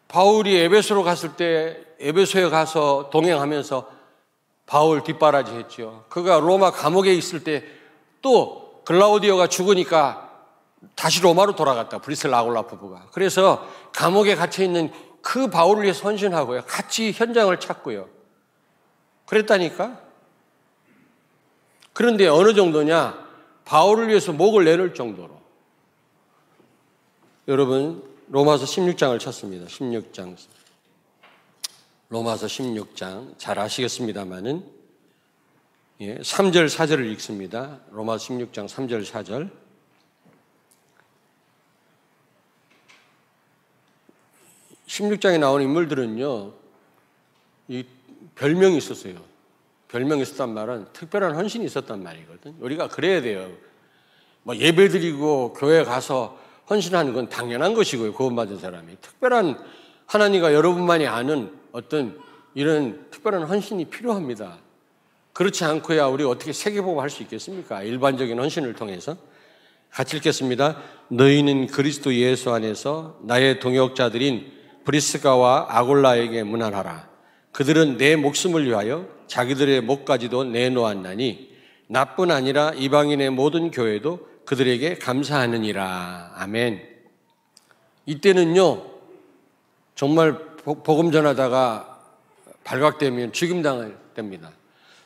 바울이 0.08 0.56
에베소로 0.56 1.02
갔을 1.04 1.36
때 1.36 1.78
에베소에 2.00 2.48
가서 2.48 3.10
동행하면서 3.12 3.88
바울 4.66 5.02
뒷바라지 5.02 5.52
했죠. 5.52 6.04
그가 6.08 6.40
로마 6.40 6.70
감옥에 6.70 7.14
있을 7.14 7.44
때 7.44 7.78
또 8.22 8.82
글라우디오가 8.84 9.46
죽으니까 9.46 10.28
다시 10.94 11.20
로마로 11.22 11.54
돌아갔다. 11.54 11.98
브리셀 11.98 12.32
아골라 12.32 12.62
부부가. 12.62 13.06
그래서 13.12 13.66
감옥에 13.92 14.34
gat혀 14.34 14.62
있는 14.62 14.90
그 15.20 15.48
바울을 15.50 15.82
위해 15.82 15.92
선신하고요. 15.92 16.62
같이 16.66 17.12
현장을 17.12 17.58
찾고요. 17.58 18.08
그랬다니까? 19.26 19.98
그런데 21.92 22.28
어느 22.28 22.54
정도냐? 22.54 23.26
바울을 23.64 24.08
위해서 24.08 24.32
목을 24.32 24.64
내놓을 24.64 24.94
정도로. 24.94 25.38
여러분, 27.48 28.07
로마서 28.30 28.66
16장을 28.66 29.18
찾습니다. 29.18 29.66
16장. 29.66 30.36
로마서 32.10 32.46
16장 32.46 33.38
잘 33.38 33.58
아시겠습니다만은 33.58 34.64
예, 36.00 36.18
3절 36.18 36.66
4절을 36.66 37.10
읽습니다. 37.12 37.80
로마서 37.90 38.26
16장 38.28 38.68
3절 38.68 39.04
4절. 39.04 39.50
(16장에) 44.86 45.38
나오는 45.38 45.64
인물들은요 45.64 46.52
이 47.68 47.84
별명이 48.36 48.78
있었어요 48.78 49.22
별명이 49.88 50.22
있었단 50.22 50.54
말은 50.54 50.86
특별한 50.94 51.34
헌신이 51.36 51.66
있었단 51.66 52.02
말이거든 52.02 52.56
우리가 52.58 52.88
그래야 52.88 53.20
돼요 53.20 53.52
뭐 54.44 54.56
예배 54.56 54.88
드리고 54.88 55.52
교회 55.52 55.84
가서 55.84 56.38
헌신하는 56.70 57.12
건 57.14 57.28
당연한 57.28 57.74
것이고요 57.74 58.12
구원받은 58.12 58.58
사람이 58.58 58.96
특별한 59.00 59.58
하나님과 60.06 60.54
여러분만이 60.54 61.06
아는 61.06 61.52
어떤 61.72 62.18
이런 62.54 63.06
특별한 63.10 63.44
헌신이 63.44 63.86
필요합니다. 63.86 64.58
그렇지 65.32 65.64
않고야 65.64 66.06
우리 66.06 66.24
어떻게 66.24 66.52
세계보고 66.52 67.00
할 67.00 67.10
수 67.10 67.22
있겠습니까? 67.22 67.82
일반적인 67.82 68.38
헌신을 68.38 68.74
통해서. 68.74 69.16
같이 69.90 70.16
읽겠습니다. 70.16 70.82
너희는 71.08 71.68
그리스도 71.68 72.12
예수 72.14 72.50
안에서 72.50 73.18
나의 73.22 73.60
동역자들인 73.60 74.52
브리스가와 74.84 75.66
아골라에게 75.70 76.42
문안하라. 76.42 77.08
그들은 77.52 77.96
내 77.96 78.16
목숨을 78.16 78.66
위하여 78.66 79.06
자기들의 79.26 79.82
목까지도 79.82 80.44
내놓았나니 80.44 81.48
나뿐 81.88 82.30
아니라 82.30 82.72
이방인의 82.74 83.30
모든 83.30 83.70
교회도 83.70 84.26
그들에게 84.48 84.94
감사하느니라. 84.94 86.32
아멘. 86.36 86.82
이때는요, 88.06 88.82
정말 89.94 90.38
복음 90.64 91.12
전하다가 91.12 92.02
발각되면 92.64 93.34
죽임당할 93.34 93.94
때입니다. 94.14 94.50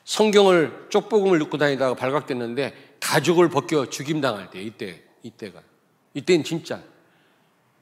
성경을 0.05 0.87
쪽복음을 0.90 1.42
읽고 1.42 1.59
다니다가 1.59 1.94
발각됐는데 1.94 2.96
가죽을 3.00 3.48
벗겨 3.48 3.90
죽임당할 3.90 4.48
때 4.50 4.62
이때 4.62 5.02
이때가 5.24 5.61
이때는 6.14 6.44
진짜. 6.44 6.81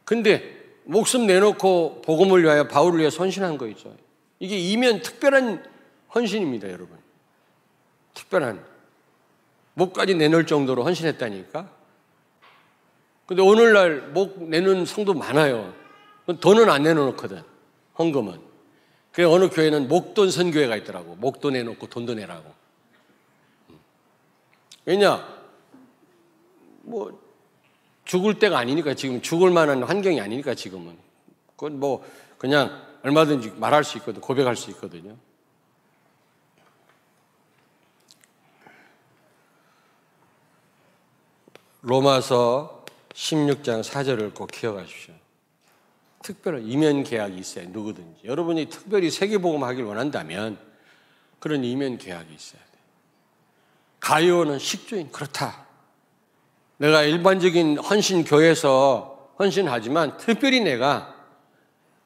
근데 0.07 0.63
목숨 0.85 1.27
내놓고 1.27 2.01
복음을 2.01 2.43
위하여 2.43 2.69
바울을 2.69 3.01
위해 3.01 3.11
선신한 3.11 3.59
거 3.59 3.67
있죠. 3.69 3.95
이게 4.39 4.57
이면 4.59 5.03
특별한 5.03 5.63
헌신입니다, 6.15 6.69
여러분. 6.69 6.97
특별한 8.15 8.70
목까지 9.81 10.15
내놓을 10.15 10.47
정도로 10.47 10.85
헌신했다니까. 10.85 11.69
근데 13.27 13.43
오늘날 13.43 14.09
목 14.09 14.43
내는 14.49 14.85
성도 14.85 15.15
많아요. 15.15 15.73
돈은 16.41 16.69
안 16.69 16.83
내놓거든. 16.83 17.43
헌금은. 17.99 18.41
그 19.13 19.29
어느 19.29 19.49
교회는 19.49 19.89
목돈 19.89 20.31
선교회가 20.31 20.77
있더라고. 20.77 21.17
목돈 21.17 21.55
내놓고 21.55 21.87
돈도 21.87 22.15
내라고. 22.15 22.53
왜냐? 24.85 25.27
뭐 26.83 27.19
죽을 28.05 28.39
때가 28.39 28.59
아니니까 28.59 28.95
지금 28.95 29.23
죽을 29.23 29.51
만한 29.51 29.83
환경이 29.83 30.21
아니니까 30.21 30.55
지금은. 30.55 30.97
그건 31.57 31.79
뭐 31.79 32.05
그냥 32.39 32.83
얼마든지 33.03 33.53
말할 33.57 33.85
수 33.85 33.99
있거든. 33.99 34.21
고백할 34.21 34.57
수 34.57 34.71
있거든요. 34.73 35.17
로마서 41.83 42.85
16장 43.15 43.83
4절을 43.83 44.35
꼭 44.35 44.51
기억하십시오. 44.51 45.15
특별한 46.23 46.63
이면 46.67 47.05
계약이 47.05 47.39
있어요. 47.39 47.67
누구든지. 47.71 48.21
여러분이 48.25 48.67
특별히 48.67 49.11
세계복음 49.11 49.65
하길 49.65 49.85
원한다면 49.85 50.59
그런 51.39 51.65
이면 51.65 51.99
계약이 51.99 52.35
있어야 52.35 52.61
돼. 52.61 52.79
가요는 54.01 54.59
식주인 54.59 55.11
그렇다. 55.11 55.67
내가 56.77 57.03
일반적인 57.03 57.79
헌신 57.79 58.25
교회에서 58.25 59.35
헌신하지만 59.39 60.19
특별히 60.19 60.61
내가 60.61 61.15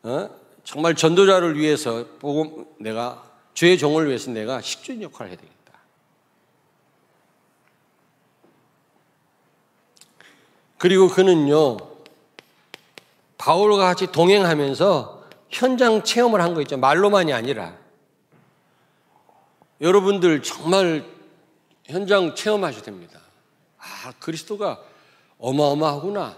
어? 0.03 0.31
정말 0.63 0.95
전도자를 0.95 1.59
위해서 1.59 2.07
복음 2.21 2.67
내가 2.79 3.23
주의 3.55 3.77
종을 3.77 4.09
위해서 4.09 4.31
내가 4.31 4.61
식주인 4.61 5.03
역할을 5.03 5.31
해야 5.31 5.37
되겠다. 5.37 5.54
그리고 10.85 11.09
그는요 11.09 11.79
바울과 13.39 13.79
같이 13.79 14.13
동행하면서 14.13 15.25
현장 15.49 16.03
체험을 16.03 16.43
한 16.43 16.53
거 16.53 16.61
있죠. 16.61 16.77
말로만이 16.77 17.33
아니라. 17.33 17.75
여러분들 19.81 20.43
정말 20.43 21.07
현장 21.87 22.35
체험하셔야 22.35 22.83
됩니다. 22.83 23.19
아, 23.79 24.13
그리스도가 24.21 24.83
어마어마하구나. 25.39 26.37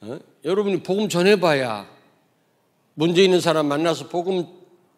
어? 0.00 0.18
여러분이 0.44 0.82
복음 0.82 1.08
전해봐야, 1.08 1.86
문제 2.94 3.22
있는 3.22 3.40
사람 3.40 3.66
만나서 3.66 4.08
복음 4.08 4.44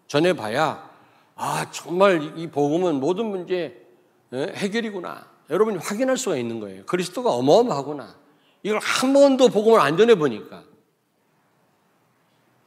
전해봐야, 0.08 0.90
아, 1.36 1.70
정말 1.70 2.38
이 2.38 2.46
복음은 2.46 2.94
모든 2.98 3.26
문제 3.26 3.86
해결이구나. 4.32 5.26
여러분이 5.50 5.76
확인할 5.76 6.16
수가 6.16 6.36
있는 6.36 6.60
거예요. 6.60 6.86
그리스도가 6.86 7.30
어마어마하구나. 7.32 8.21
이걸 8.62 8.78
한 8.80 9.12
번도 9.12 9.48
복음을 9.48 9.80
안 9.80 9.96
전해 9.96 10.14
보니까. 10.14 10.64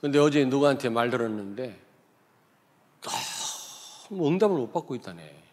근데 0.02 0.20
어제 0.20 0.44
누구한테 0.46 0.90
말 0.90 1.10
들었는데 1.10 1.80
너무 3.02 4.28
응답을 4.28 4.56
못 4.56 4.72
받고 4.72 4.96
있다네. 4.96 5.44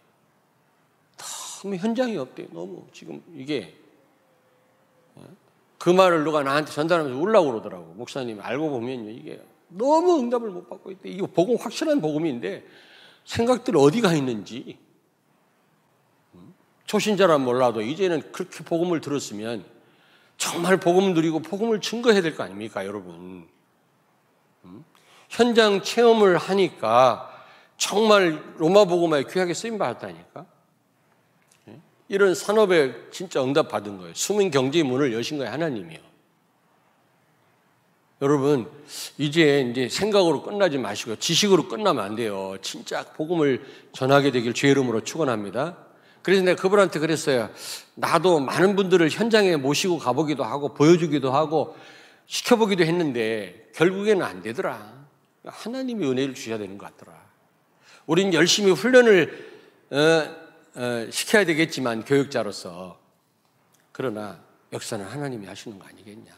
너무 1.63 1.77
현장이 1.77 2.17
없대. 2.17 2.49
너무 2.51 2.85
지금 2.93 3.23
이게 3.35 3.75
어? 5.15 5.25
그 5.79 5.91
말을 5.91 6.25
누가 6.25 6.43
나한테 6.43 6.73
전달하면서 6.73 7.19
울라고 7.19 7.51
그러더라고. 7.51 7.95
목사님 7.95 8.41
알고 8.41 8.71
보면요 8.71 9.11
이게 9.11 9.41
너무 9.69 10.19
응답을 10.19 10.51
못 10.51 10.69
받고 10.69 10.91
있대. 10.91 11.09
이거 11.09 11.27
복음 11.27 11.57
확실한 11.57 12.01
복음인데 12.01 12.67
생각들 13.25 13.77
어디가 13.77 14.13
있는지 14.13 14.77
음? 16.35 16.53
초신자란 16.87 17.43
몰라도 17.43 17.81
이제는 17.81 18.33
그렇게 18.33 18.65
복음을 18.65 19.01
들었으면 19.01 19.65
정말 20.37 20.77
복음 20.77 21.15
누리고 21.15 21.41
복음을 21.41 21.81
증거해야 21.81 22.21
될 22.23 22.37
거 22.37 22.43
아닙니까, 22.43 22.85
여러분? 22.85 23.49
음? 24.65 24.85
현장 25.29 25.83
체험을 25.83 26.37
하니까 26.37 27.29
정말 27.77 28.43
로마 28.59 28.85
복음화에 28.85 29.25
귀하게 29.31 29.55
쓰임 29.55 29.79
받았다니까. 29.79 30.47
예? 31.69 31.81
이런 32.09 32.35
산업에 32.35 33.11
진짜 33.11 33.43
응답 33.43 33.69
받은 33.69 33.99
거예요. 33.99 34.15
숨은 34.15 34.51
경제의 34.51 34.85
문을 34.85 35.13
여신 35.13 35.39
거예요, 35.39 35.53
하나님이요. 35.53 35.99
여러분, 38.21 38.71
이제 39.19 39.67
이제 39.69 39.89
생각으로 39.89 40.43
끝나지 40.43 40.79
마시고 40.79 41.17
지식으로 41.17 41.67
끝나면 41.67 42.05
안 42.05 42.15
돼요. 42.15 42.57
진짜 42.63 43.05
복음을 43.05 43.65
전하게 43.93 44.31
되길 44.31 44.53
주의 44.55 44.71
이름으로 44.71 45.01
축원합니다. 45.03 45.77
그래서 46.23 46.43
내가 46.43 46.61
그분한테 46.61 46.99
그랬어요. 47.01 47.51
나도 47.95 48.41
많은 48.41 48.77
분들을 48.77 49.09
현장에 49.11 49.57
모시고 49.57 49.99
가보기도 49.99 50.45
하고 50.45 50.73
보여주기도 50.75 51.33
하고 51.33 51.77
시켜보기도 52.27 52.85
했는데 52.85 53.69
결국에는 53.75 54.25
안 54.25 54.43
되더라. 54.43 55.03
하나님이 55.45 56.07
은혜를 56.07 56.35
주셔야 56.35 56.59
되는 56.59 56.79
것 56.79 56.97
같더라. 56.97 57.21
우린 58.07 58.33
열심히 58.33 58.71
훈련을 58.71 59.53
어, 59.91 59.99
어, 60.81 61.11
시켜야 61.11 61.45
되겠지만 61.45 62.05
교육자로서 62.05 62.99
그러나 63.91 64.41
역사는 64.73 65.05
하나님이 65.05 65.47
하시는 65.47 65.79
거 65.79 65.87
아니겠냐. 65.87 66.33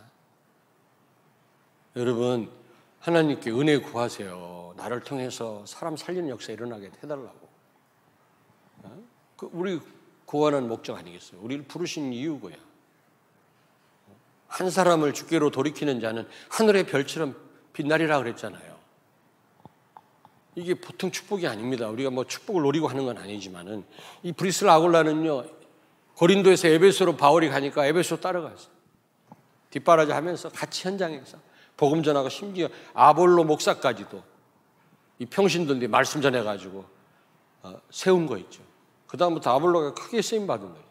여러분 1.96 2.50
하나님께 3.00 3.50
은혜 3.50 3.78
구하세요. 3.78 4.74
나를 4.76 5.00
통해서 5.00 5.64
사람 5.66 5.96
살리는 5.96 6.28
역사 6.30 6.52
일어나게 6.52 6.90
해달라고. 7.02 7.43
어? 9.34 9.36
그 9.36 9.50
우리 9.52 9.80
구하는 10.24 10.68
목적 10.68 10.96
아니겠어요? 10.96 11.40
우리를 11.40 11.64
부르신 11.64 12.12
이유고요. 12.12 12.56
한 14.48 14.70
사람을 14.70 15.14
주께로 15.14 15.50
돌이키는 15.50 16.00
자는 16.00 16.28
하늘의 16.48 16.86
별처럼 16.86 17.36
빛나리라 17.72 18.18
그랬잖아요. 18.18 18.74
이게 20.56 20.74
보통 20.74 21.10
축복이 21.10 21.48
아닙니다. 21.48 21.88
우리가 21.88 22.10
뭐 22.10 22.24
축복을 22.24 22.62
노리고 22.62 22.86
하는 22.86 23.04
건 23.04 23.18
아니지만은 23.18 23.84
이 24.22 24.32
브리스라 24.32 24.74
아골라는요 24.74 25.44
고린도에서 26.14 26.68
에베소로 26.68 27.16
바울이 27.16 27.48
가니까 27.48 27.86
에베소 27.86 28.20
따라갔어요. 28.20 28.72
뒷바라지 29.70 30.12
하면서 30.12 30.48
같이 30.48 30.86
현장에서 30.86 31.38
복음 31.76 32.04
전하고 32.04 32.28
심지어 32.28 32.68
아볼로 32.92 33.42
목사까지도 33.42 34.22
이 35.18 35.26
평신도인데 35.26 35.88
말씀 35.88 36.22
전해가지고 36.22 36.84
어, 37.62 37.80
세운 37.90 38.26
거 38.26 38.38
있죠. 38.38 38.62
그 39.14 39.16
다음부터 39.16 39.54
아볼로가 39.54 39.94
크게 39.94 40.20
쓰임 40.22 40.44
받은 40.48 40.68
거예요. 40.68 40.84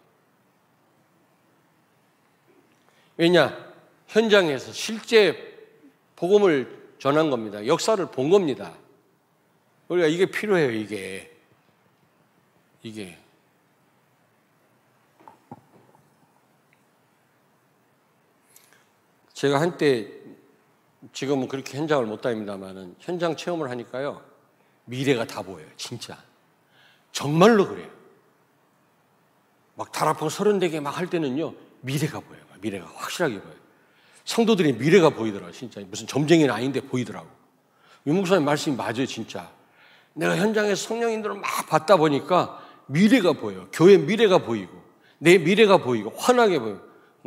왜냐 3.17 3.73
현장에서 4.07 4.71
실제 4.71 5.59
복음을 6.15 6.93
전한 6.99 7.29
겁니다. 7.29 7.67
역사를 7.67 8.05
본 8.11 8.29
겁니다. 8.29 8.77
우리가 9.89 10.07
이게 10.07 10.25
필요해요. 10.25 10.71
이게 10.71 11.35
이게 12.81 13.17
제가 19.33 19.59
한때 19.59 20.09
지금은 21.11 21.49
그렇게 21.49 21.77
현장을 21.77 22.05
못 22.05 22.21
다닙니다만은 22.21 22.95
현장 22.99 23.35
체험을 23.35 23.69
하니까요 23.69 24.23
미래가 24.85 25.25
다 25.25 25.41
보여요 25.41 25.67
진짜 25.75 26.17
정말로 27.11 27.67
그래요 27.67 28.02
막 29.75 29.91
달아프고 29.91 30.29
서른대게 30.29 30.79
막할 30.79 31.09
때는요 31.09 31.53
미래가 31.81 32.19
보여요. 32.19 32.43
미래가 32.61 32.89
확실하게 32.95 33.41
보여요. 33.41 33.57
성도들의 34.25 34.73
미래가 34.73 35.09
보이더라고요 35.09 35.51
진짜. 35.51 35.81
무슨 35.81 36.07
점쟁이는 36.07 36.53
아닌데 36.53 36.79
보이더라고. 36.81 37.27
유 38.07 38.13
목사님 38.13 38.45
말씀이 38.45 38.75
맞아요 38.75 39.05
진짜. 39.05 39.51
내가 40.13 40.37
현장에서 40.37 40.87
성령인들을 40.87 41.35
막 41.35 41.67
봤다 41.67 41.97
보니까 41.97 42.63
미래가 42.85 43.33
보여요. 43.33 43.67
교회 43.73 43.97
미래가 43.97 44.39
보이고 44.39 44.81
내 45.17 45.37
미래가 45.37 45.77
보이고 45.77 46.11
환하게 46.11 46.59
보여요. 46.59 46.81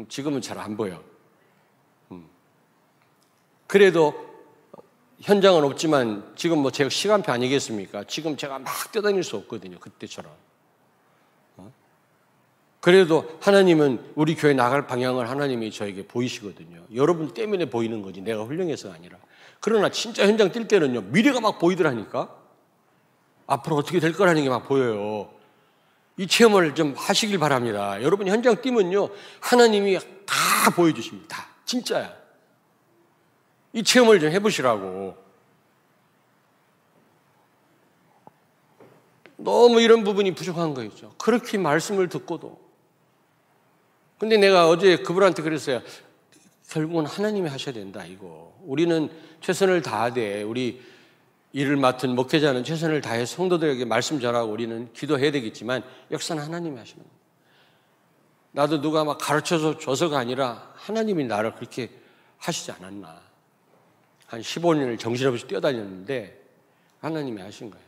지금은 0.08 0.40
잘 0.40 0.58
안 0.58 0.76
보여. 0.76 1.02
그래도 3.66 4.14
현장은 5.20 5.64
없지만 5.64 6.32
지금 6.36 6.58
뭐 6.58 6.70
제가 6.70 6.88
시간표 6.88 7.32
아니겠습니까? 7.32 8.04
지금 8.04 8.36
제가 8.36 8.58
막 8.60 8.92
뛰어다닐 8.92 9.24
수 9.24 9.36
없거든요. 9.36 9.78
그때처럼. 9.80 10.30
어? 12.86 12.90
그래도 12.90 13.36
하나님은 13.40 14.12
우리 14.14 14.36
교회 14.36 14.54
나갈 14.54 14.86
방향을 14.86 15.28
하나님이 15.28 15.72
저에게 15.72 16.06
보이시거든요. 16.06 16.84
여러분 16.94 17.34
때문에 17.34 17.68
보이는 17.68 18.00
거지 18.00 18.20
내가 18.20 18.44
훌륭해서가 18.44 18.94
아니라. 18.94 19.18
그러나 19.58 19.88
진짜 19.88 20.24
현장 20.24 20.52
뛸 20.52 20.68
때는요. 20.68 21.00
미래가 21.00 21.40
막 21.40 21.58
보이더라니까. 21.58 22.32
앞으로 23.48 23.74
어떻게 23.74 23.98
될 23.98 24.12
거라는 24.12 24.44
게 24.44 24.48
막 24.48 24.68
보여요. 24.68 25.30
이 26.16 26.28
체험을 26.28 26.76
좀 26.76 26.94
하시길 26.96 27.40
바랍니다. 27.40 28.00
여러분 28.02 28.28
현장 28.28 28.62
뛰면요. 28.62 29.08
하나님이 29.40 29.98
다 30.24 30.70
보여주십니다. 30.76 31.44
진짜야. 31.64 32.14
이 33.72 33.82
체험을 33.82 34.20
좀 34.20 34.30
해보시라고. 34.30 35.16
너무 39.38 39.80
이런 39.80 40.04
부분이 40.04 40.36
부족한 40.36 40.72
거 40.72 40.84
있죠. 40.84 41.12
그렇게 41.18 41.58
말씀을 41.58 42.08
듣고도. 42.08 42.65
근데 44.18 44.36
내가 44.36 44.68
어제 44.68 44.96
그분한테 44.96 45.42
그랬어요. 45.42 45.82
결국은 46.68 47.06
하나님이 47.06 47.48
하셔야 47.48 47.74
된다, 47.74 48.04
이거. 48.04 48.56
우리는 48.62 49.10
최선을 49.40 49.82
다하되, 49.82 50.42
우리 50.42 50.82
일을 51.52 51.76
맡은 51.76 52.14
목회자는 52.14 52.64
최선을 52.64 53.00
다해 53.00 53.24
성도들에게 53.24 53.84
말씀 53.84 54.20
전하고 54.20 54.50
우리는 54.50 54.92
기도해야 54.92 55.30
되겠지만, 55.30 55.82
역사는 56.10 56.42
하나님이 56.42 56.78
하시는 56.78 57.02
거예요. 57.02 57.16
나도 58.52 58.80
누가 58.80 59.04
막 59.04 59.18
가르쳐서 59.18 59.78
줘서가 59.78 60.18
아니라 60.18 60.72
하나님이 60.74 61.24
나를 61.24 61.54
그렇게 61.54 61.90
하시지 62.38 62.72
않았나. 62.72 63.20
한 64.26 64.40
15년을 64.40 64.98
정신없이 64.98 65.46
뛰어다녔는데 65.46 66.42
하나님이 67.00 67.42
하신 67.42 67.70
거예요. 67.70 67.86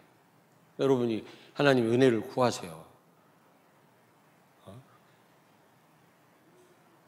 여러분이 0.79 1.25
하나님의 1.55 1.93
은혜를 1.93 2.21
구하세요. 2.21 2.88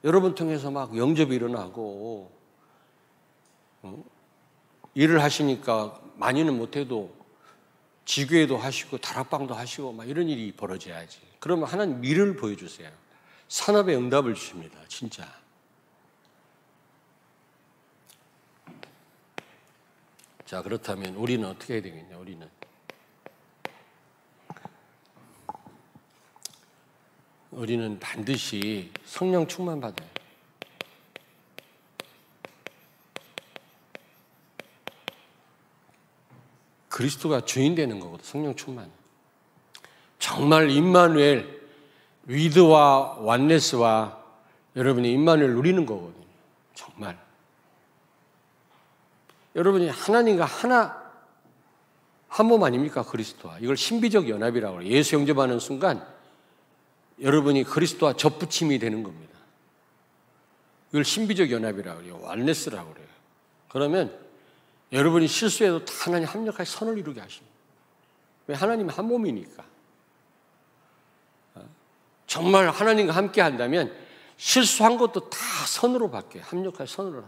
여러분 0.04 0.34
통해서 0.34 0.70
막 0.70 0.96
영접이 0.96 1.34
일어나고 1.34 2.30
어? 3.82 4.04
일을 4.94 5.22
하시니까 5.22 6.00
많이는 6.16 6.56
못해도 6.56 7.14
지교회도 8.04 8.56
하시고 8.56 8.98
다락방도 8.98 9.54
하시고 9.54 9.92
막 9.92 10.08
이런 10.08 10.28
일이 10.28 10.52
벌어져야지. 10.52 11.20
그러면 11.38 11.66
하나님 11.66 12.00
미를 12.00 12.36
보여주세요. 12.36 12.90
산업의 13.48 13.96
응답을 13.96 14.34
주십니다. 14.34 14.78
진짜. 14.88 15.26
자, 20.44 20.62
그렇다면 20.62 21.14
우리는 21.14 21.48
어떻게 21.48 21.74
해야 21.74 21.82
되겠냐, 21.82 22.18
우리는. 22.18 22.48
우리는 27.50 27.98
반드시 27.98 28.90
성령 29.04 29.46
충만 29.46 29.80
받아요. 29.80 30.08
그리스도가 36.88 37.44
주인 37.44 37.74
되는 37.74 37.98
거거든, 38.00 38.24
성령 38.24 38.54
충만. 38.56 38.90
정말 40.18 40.70
임마누엘, 40.70 41.60
위드와 42.24 43.16
완네스와 43.20 44.20
여러분이 44.76 45.10
임마누엘 45.12 45.54
누리는 45.54 45.86
거거든요. 45.86 46.26
정말. 46.74 47.18
여러분이 49.56 49.88
하나님과 49.88 50.44
하나 50.44 51.00
한 52.28 52.46
몸 52.46 52.62
아닙니까? 52.62 53.02
그리스도와. 53.02 53.58
이걸 53.58 53.76
신비적 53.76 54.28
연합이라고 54.28 54.82
해요. 54.82 54.90
예수 54.90 55.16
영접하는 55.16 55.58
순간 55.58 56.06
여러분이 57.20 57.64
그리스도와 57.64 58.14
접붙임이 58.14 58.78
되는 58.78 59.02
겁니다. 59.02 59.38
이걸 60.90 61.04
신비적 61.04 61.50
연합이라고 61.50 62.02
해요. 62.02 62.18
완네스라고 62.22 62.92
그래요. 62.92 63.09
그러면 63.68 64.18
여러분이 64.92 65.28
실수해도 65.28 65.85
다 65.85 65.92
하나님 66.06 66.26
합력하여 66.26 66.64
선을 66.64 66.98
이루게 66.98 67.20
하십니다. 67.20 67.54
왜 68.46 68.56
하나님은 68.56 68.92
한 68.92 69.06
몸이니까. 69.06 69.64
정말 72.26 72.68
하나님과 72.70 73.12
함께 73.12 73.40
한다면 73.40 73.92
실수한 74.37 74.96
것도 74.96 75.30
다 75.30 75.38
선으로 75.66 76.11
바뀌어요. 76.11 76.44
합력하여 76.46 76.87
선으로. 76.87 77.24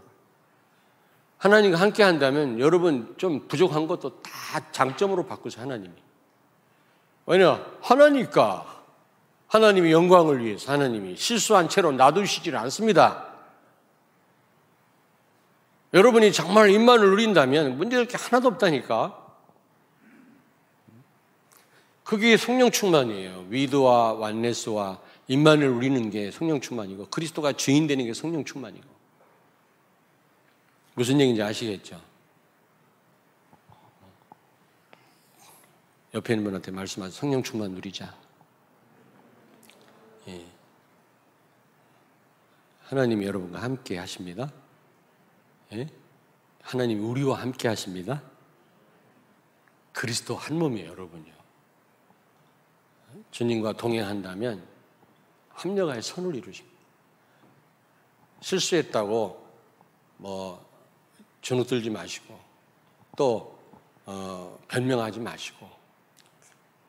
하나님과 1.37 1.79
함께 1.79 2.03
한다면 2.03 2.59
여러분 2.59 3.13
좀 3.17 3.47
부족한 3.47 3.87
것도 3.87 4.21
다 4.21 4.71
장점으로 4.71 5.25
바꾸죠, 5.25 5.61
하나님이. 5.61 5.93
왜냐? 7.25 7.65
하나니까. 7.81 8.72
하나님의 9.53 9.91
영광을 9.91 10.43
위해서 10.43 10.71
하나님이 10.71 11.15
실수한 11.15 11.69
채로 11.69 11.91
놔두시질 11.91 12.57
않습니다. 12.57 13.31
여러분이 15.93 16.33
정말 16.33 16.71
입만을 16.71 17.11
누린다면 17.11 17.77
문제될 17.77 18.07
게 18.07 18.17
하나도 18.17 18.47
없다니까. 18.47 19.19
그게 22.03 22.35
성령 22.35 22.71
충만이에요. 22.71 23.45
위드와 23.49 24.13
완네스와 24.13 24.99
입만을 25.27 25.71
누리는 25.71 26.09
게 26.09 26.31
성령 26.31 26.59
충만이고 26.59 27.07
그리스도가 27.09 27.53
주인 27.53 27.85
되는 27.85 28.05
게 28.05 28.13
성령 28.15 28.43
충만이고. 28.43 28.87
무슨 30.95 31.19
얘기인지 31.19 31.43
아시겠죠? 31.43 32.01
옆에 36.15 36.33
있는 36.33 36.43
분한테 36.43 36.71
말씀하세요. 36.71 37.15
성령 37.15 37.43
충만 37.43 37.69
누리자. 37.71 38.15
예. 40.27 40.45
하나님이 42.83 43.25
여러분과 43.25 43.61
함께 43.61 43.97
하십니다. 43.97 44.51
예? 45.73 45.87
하나님이 46.61 47.01
우리와 47.01 47.41
함께 47.41 47.67
하십니다. 47.67 48.21
그리스도 49.91 50.35
한 50.35 50.57
몸이에요, 50.57 50.89
여러분요. 50.89 51.33
주님과 53.31 53.73
동행한다면 53.73 54.65
합력하여 55.49 56.01
선을 56.01 56.35
이루십니다. 56.35 56.77
실수했다고 58.41 59.47
뭐 60.17 60.65
주눅 61.41 61.67
들지 61.67 61.89
마시고 61.89 62.39
또 63.15 63.59
어, 64.05 64.59
변명하지 64.67 65.19
마시고 65.19 65.69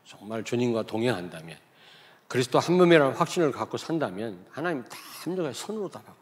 정말 0.04 0.42
주님과 0.42 0.84
동행한다면 0.84 1.58
그리스도 2.34 2.58
한 2.58 2.76
몸이라는 2.76 3.14
확신을 3.14 3.52
갖고 3.52 3.76
산다면 3.76 4.44
하나님 4.50 4.82
다 4.82 4.98
합력하여 5.22 5.52
선으로 5.52 5.88
다 5.88 6.00
바꿔. 6.00 6.18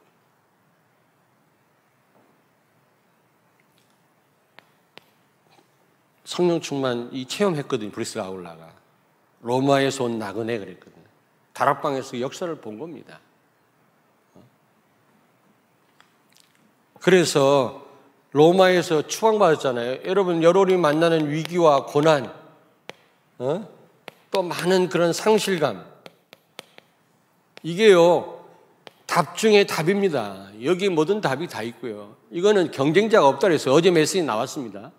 성령 6.26 6.60
충만 6.60 7.08
이 7.14 7.26
체험했거든요. 7.26 7.90
브리스 7.92 8.18
아울라가. 8.18 8.74
로마에서 9.40 10.04
온 10.04 10.18
나그네 10.18 10.58
그랬거든요. 10.58 11.02
다락방에서 11.54 12.20
역사를 12.20 12.54
본 12.56 12.78
겁니다. 12.78 13.18
그래서 17.00 17.86
로마에서 18.32 19.06
추앙받았잖아요. 19.06 20.02
여러분, 20.04 20.42
여론이 20.42 20.76
만나는 20.76 21.30
위기와 21.30 21.86
고난, 21.86 22.30
어? 23.38 23.66
또 24.30 24.42
많은 24.42 24.90
그런 24.90 25.14
상실감. 25.14 25.90
이게요, 27.62 28.44
답 29.06 29.36
중에 29.36 29.66
답입니다. 29.66 30.48
여기 30.64 30.88
모든 30.88 31.20
답이 31.20 31.48
다 31.48 31.62
있고요. 31.62 32.16
이거는 32.30 32.70
경쟁자가 32.70 33.26
없다 33.28 33.48
그래서 33.48 33.72
어제 33.72 33.90
메시지 33.90 34.22
나왔습니다. 34.22 34.90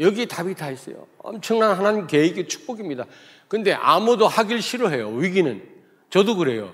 여기 0.00 0.26
답이 0.26 0.54
다 0.54 0.70
있어요. 0.70 1.06
엄청난 1.18 1.76
하나님 1.76 2.06
계획의 2.06 2.48
축복입니다. 2.48 3.04
근데 3.48 3.72
아무도 3.72 4.26
하길 4.26 4.60
싫어해요. 4.62 5.10
위기는. 5.10 5.62
저도 6.10 6.36
그래요. 6.36 6.72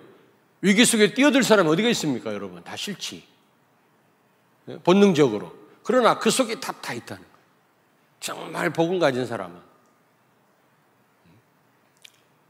위기 0.62 0.84
속에 0.84 1.14
뛰어들 1.14 1.42
사람 1.42 1.66
어디가 1.68 1.88
있습니까, 1.90 2.32
여러분? 2.32 2.62
다 2.62 2.76
싫지. 2.76 3.24
예, 4.68 4.78
본능적으로. 4.78 5.52
그러나 5.82 6.18
그 6.18 6.30
속에 6.30 6.60
답 6.60 6.82
다 6.82 6.92
있다는 6.92 7.22
거예요. 7.22 7.36
정말 8.20 8.70
복음 8.70 8.98
가진 8.98 9.26
사람은. 9.26 9.56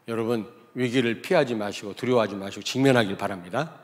여러분, 0.08 0.59
위기를 0.74 1.22
피하지 1.22 1.54
마시고 1.54 1.94
두려워하지 1.94 2.36
마시고 2.36 2.62
직면하길 2.62 3.16
바랍니다. 3.16 3.80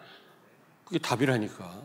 그게 0.84 0.98
답이라니까. 0.98 1.82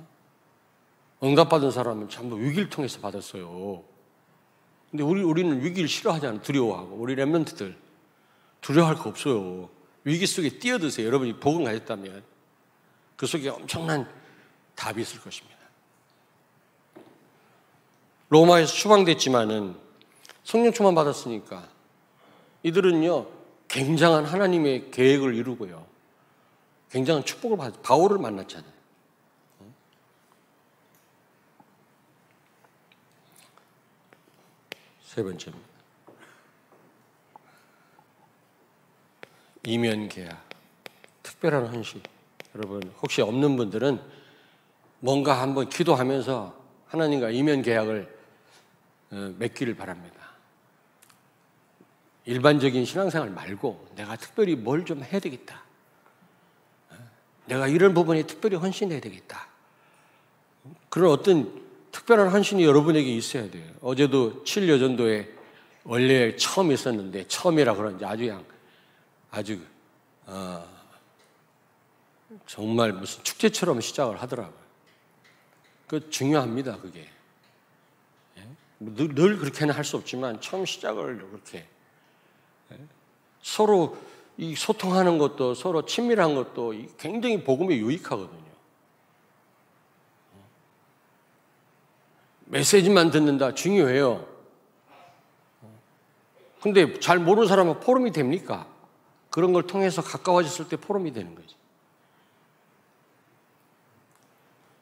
응답받은 1.24 1.72
사람은 1.72 2.10
전부 2.10 2.40
위기를 2.40 2.70
통해서 2.70 3.00
받았어요. 3.00 3.84
근데 4.90 5.04
우리, 5.04 5.24
우리는 5.24 5.64
위기를 5.64 5.88
싫어하잖아요. 5.88 6.42
두려워하고. 6.42 6.96
우리 6.96 7.16
랩런트들. 7.16 7.76
두려워할 8.62 8.96
거 8.96 9.10
없어요. 9.10 9.70
위기 10.04 10.26
속에 10.26 10.60
뛰어드세요. 10.60 11.08
여러분이 11.08 11.40
복음 11.40 11.64
가졌다면. 11.64 12.24
그 13.16 13.26
속에 13.26 13.50
엄청난 13.50 14.08
답이 14.76 15.02
있을 15.02 15.22
것입니다. 15.22 15.58
로마에서 18.30 18.74
추방됐지만은 18.74 19.76
성령 20.44 20.74
충만 20.74 20.96
받았으니까 20.96 21.68
이들은요, 22.64 23.28
굉장한 23.72 24.26
하나님의 24.26 24.92
계획을 24.92 25.34
이루고요. 25.34 25.86
굉장한 26.92 27.24
축복을 27.24 27.56
받, 27.56 27.82
바울을 27.82 28.18
만났잖아요. 28.18 28.72
세 35.04 35.24
번째입니다. 35.24 35.68
이면 39.68 40.10
계약. 40.10 40.50
특별한 41.24 41.68
헌신. 41.68 42.02
여러분, 42.56 42.82
혹시 43.02 43.22
없는 43.22 43.56
분들은 43.56 44.02
뭔가 45.00 45.42
한번 45.42 45.70
기도하면서 45.70 46.62
하나님과 46.88 47.30
이면 47.30 47.62
계약을 47.62 48.20
어, 49.12 49.16
맺기를 49.38 49.76
바랍니다. 49.76 50.32
일반적인 52.26 52.86
신앙생활 52.86 53.30
말고 53.32 53.94
내가 53.96 54.16
특별히 54.16 54.56
뭘 54.56 54.86
좀 54.86 55.04
해야 55.04 55.20
되겠다. 55.20 55.64
어, 56.92 56.96
내가 57.46 57.68
이런 57.68 57.94
부분에 57.94 58.24
특별히 58.24 58.56
헌신해야 58.58 59.00
되겠다. 59.02 59.48
그런 60.90 61.12
어떤 61.12 61.62
특별한 61.92 62.30
헌신이 62.30 62.64
여러분에게 62.64 63.10
있어야 63.16 63.50
돼요. 63.50 63.70
어제도 63.82 64.44
7여 64.44 64.80
전도에 64.80 65.30
원래 65.84 66.36
처음 66.36 66.72
있었는데 66.72 67.28
처음이라 67.28 67.74
그런지 67.76 68.06
아주 68.06 68.24
그냥 68.24 68.46
아주 69.32 69.60
어, 70.26 70.64
정말 72.46 72.94
무슨 72.94 73.24
축제처럼 73.24 73.82
시작을 73.82 74.22
하더라고요. 74.22 74.62
그 75.88 76.10
중요합니다, 76.10 76.78
그게. 76.78 77.10
예? 78.38 78.48
늘, 78.80 79.14
늘 79.14 79.38
그렇게는 79.38 79.74
할 79.74 79.84
수 79.84 79.98
없지만 79.98 80.40
처음 80.40 80.66
시작을 80.66 81.18
그렇게 81.18 81.58
예? 81.58 81.68
서로 83.42 83.98
이 84.38 84.56
소통하는 84.56 85.18
것도 85.18 85.54
서로 85.54 85.86
친밀한 85.86 86.36
것도 86.36 86.74
굉장히 86.98 87.44
복음에 87.44 87.76
유익하거든요. 87.76 88.42
메시지만 92.46 93.12
듣는다 93.12 93.54
중요해요. 93.54 94.28
근데 96.62 97.00
잘 97.00 97.18
모르는 97.18 97.48
사람은 97.48 97.80
포럼이 97.80 98.12
됩니까? 98.12 98.68
그런 99.30 99.54
걸 99.54 99.66
통해서 99.66 100.02
가까워졌을 100.02 100.68
때 100.68 100.76
포럼이 100.76 101.14
되는 101.14 101.34
거지. 101.34 101.56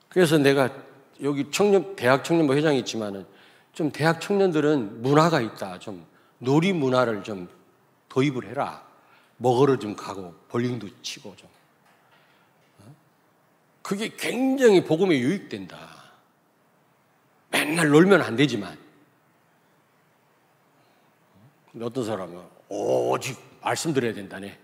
그래서 0.09 0.37
내가 0.37 0.71
여기 1.21 1.51
청년, 1.51 1.95
대학 1.95 2.23
청년부 2.23 2.55
회장이 2.55 2.79
있지만은 2.79 3.25
좀 3.73 3.91
대학 3.91 4.19
청년들은 4.19 5.03
문화가 5.03 5.39
있다. 5.39 5.79
좀 5.79 6.05
놀이 6.39 6.73
문화를 6.73 7.23
좀 7.23 7.47
도입을 8.09 8.47
해라. 8.49 8.85
먹으러 9.37 9.79
좀 9.79 9.95
가고 9.95 10.33
볼링도 10.49 11.01
치고 11.01 11.35
좀. 11.35 11.49
어? 12.79 12.95
그게 13.81 14.09
굉장히 14.15 14.83
복음에 14.83 15.17
유익된다. 15.17 15.77
맨날 17.49 17.89
놀면 17.89 18.21
안 18.21 18.35
되지만. 18.35 18.77
어떤 21.81 22.03
사람은 22.03 22.41
오직 22.67 23.37
말씀 23.61 23.93
드려야 23.93 24.13
된다네. 24.13 24.57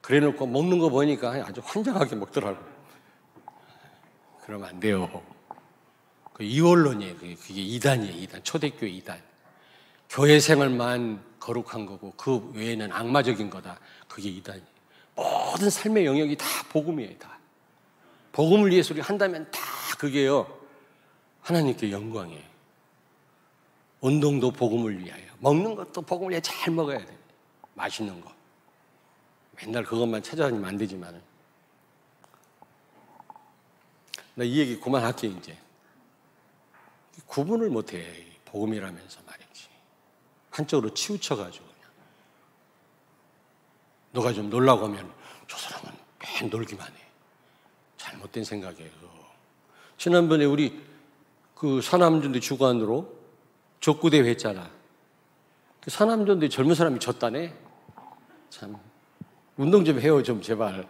그래 0.00 0.18
놓고 0.18 0.46
먹는 0.46 0.78
거 0.78 0.88
보니까 0.88 1.30
아주 1.46 1.60
환장하게 1.64 2.16
먹더라고. 2.16 2.58
그러면 4.44 4.68
안 4.68 4.80
돼요. 4.80 5.22
그 6.32 6.42
이원론이에요. 6.42 7.16
그게 7.16 7.62
이단이에요. 7.62 8.16
이단. 8.22 8.42
초대교회 8.42 8.90
이단. 8.90 9.31
교회 10.12 10.38
생활만 10.40 11.24
거룩한 11.40 11.86
거고 11.86 12.12
그 12.18 12.52
외에는 12.54 12.92
악마적인 12.92 13.48
거다. 13.48 13.80
그게 14.06 14.28
이단이에요. 14.28 14.66
모든 15.14 15.70
삶의 15.70 16.04
영역이 16.04 16.36
다 16.36 16.44
복음이에요. 16.68 17.18
다. 17.18 17.38
복음을 18.30 18.70
위해서 18.70 18.92
우리 18.92 19.00
한다면 19.00 19.50
다 19.50 19.60
그게요. 19.98 20.46
하나님께 21.40 21.90
영광이에요. 21.90 22.42
운동도 24.02 24.50
복음을 24.50 24.98
위하여. 25.02 25.24
먹는 25.38 25.74
것도 25.74 26.02
복음을 26.02 26.32
위해 26.32 26.42
잘 26.42 26.74
먹어야 26.74 26.98
돼. 26.98 27.16
맛있는 27.72 28.20
거. 28.20 28.30
맨날 29.56 29.82
그것만 29.82 30.22
찾아다니면 30.22 30.68
안 30.68 30.76
되지만은. 30.76 31.22
나이 34.34 34.58
얘기 34.58 34.78
그만할게, 34.78 35.28
이제. 35.28 35.56
구분을 37.26 37.70
못해. 37.70 38.26
복음이라면서. 38.44 39.21
한쪽으로 40.52 40.94
치우쳐가지고. 40.94 41.72
너가 44.12 44.32
좀 44.32 44.50
놀라고 44.50 44.84
하면 44.84 45.10
저 45.48 45.56
사람은 45.56 45.90
맨 46.18 46.50
놀기만 46.50 46.86
해. 46.86 46.96
잘못된 47.96 48.44
생각이에요. 48.44 48.90
지난번에 49.96 50.44
우리 50.44 50.84
그 51.54 51.80
사남전대 51.80 52.40
주관으로 52.40 53.16
족구대회 53.80 54.28
했잖아. 54.30 54.70
그 55.80 55.90
사남전대 55.90 56.48
젊은 56.48 56.74
사람이 56.74 57.00
졌다네. 57.00 57.54
참. 58.50 58.76
운동 59.56 59.84
좀 59.84 60.00
해요, 60.00 60.22
좀 60.22 60.42
제발. 60.42 60.86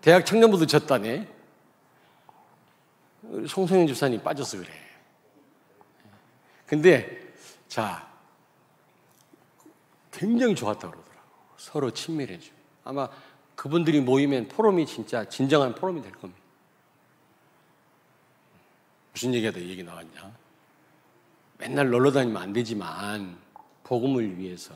대학 0.00 0.26
청년부도 0.26 0.66
졌다네. 0.66 1.28
송성현 3.48 3.86
집사님 3.86 4.22
빠져서 4.22 4.58
그래. 4.58 4.70
근데, 6.66 7.32
자, 7.68 8.08
굉장히 10.16 10.54
좋았다고 10.54 10.92
그러더라고. 10.92 11.28
서로 11.56 11.90
친밀해지고. 11.90 12.56
아마 12.84 13.08
그분들이 13.54 14.00
모이면 14.00 14.48
포럼이 14.48 14.86
진짜 14.86 15.28
진정한 15.28 15.74
포럼이 15.74 16.02
될 16.02 16.12
겁니다. 16.12 16.42
무슨 19.12 19.34
얘기하다 19.34 19.60
얘기 19.60 19.82
나왔냐? 19.82 20.32
맨날 21.58 21.90
놀러 21.90 22.12
다니면 22.12 22.40
안 22.42 22.52
되지만 22.52 23.38
복음을 23.84 24.38
위해서 24.38 24.74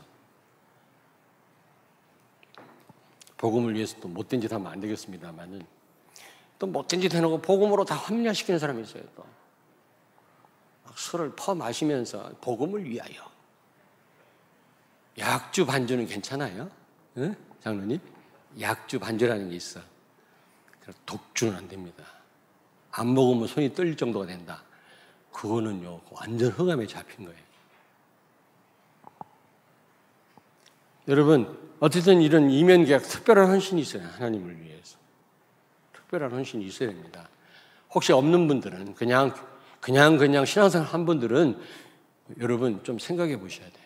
복음을 3.36 3.74
위해서 3.74 3.98
또 4.00 4.08
못된 4.08 4.40
짓 4.40 4.50
하면 4.50 4.66
안 4.66 4.80
되겠습니다만은 4.80 5.66
또 6.58 6.66
못된 6.66 7.00
짓 7.02 7.14
해놓고 7.14 7.42
복음으로 7.42 7.84
다 7.84 7.94
합리화시키는 7.96 8.58
사람이 8.58 8.82
있어요 8.82 9.02
또 9.14 9.40
막 10.90 10.98
술을 10.98 11.32
퍼 11.36 11.54
마시면서 11.54 12.32
복음을 12.40 12.84
위하여 12.84 13.29
약주 15.18 15.66
반주는 15.66 16.06
괜찮아요? 16.06 16.70
응? 17.18 17.34
장로님? 17.62 18.00
약주 18.60 18.98
반주라는 18.98 19.50
게 19.50 19.56
있어 19.56 19.80
독주는 21.06 21.54
안 21.54 21.68
됩니다 21.68 22.04
안 22.92 23.14
먹으면 23.14 23.46
손이 23.46 23.74
떨릴 23.74 23.96
정도가 23.96 24.26
된다. 24.26 24.62
그거는요, 25.32 26.00
완전 26.10 26.50
흑암에 26.50 26.86
잡힌 26.86 27.24
거예요. 27.24 27.40
여러분, 31.08 31.58
어쨌든 31.80 32.20
이런 32.20 32.50
이면 32.50 32.84
계약 32.84 33.02
특별한 33.02 33.48
헌신이 33.48 33.80
있어요. 33.80 34.02
하나님을 34.02 34.60
위해서. 34.60 34.98
특별한 35.92 36.30
헌신이 36.32 36.64
있어야 36.66 36.90
됩니다. 36.90 37.28
혹시 37.92 38.12
없는 38.12 38.48
분들은 38.48 38.94
그냥, 38.94 39.34
그냥, 39.80 40.18
그냥 40.18 40.44
신앙생활 40.44 40.86
한 40.86 41.06
분들은 41.06 41.60
여러분 42.38 42.82
좀 42.84 42.98
생각해 42.98 43.38
보셔야 43.38 43.68
돼요. 43.70 43.79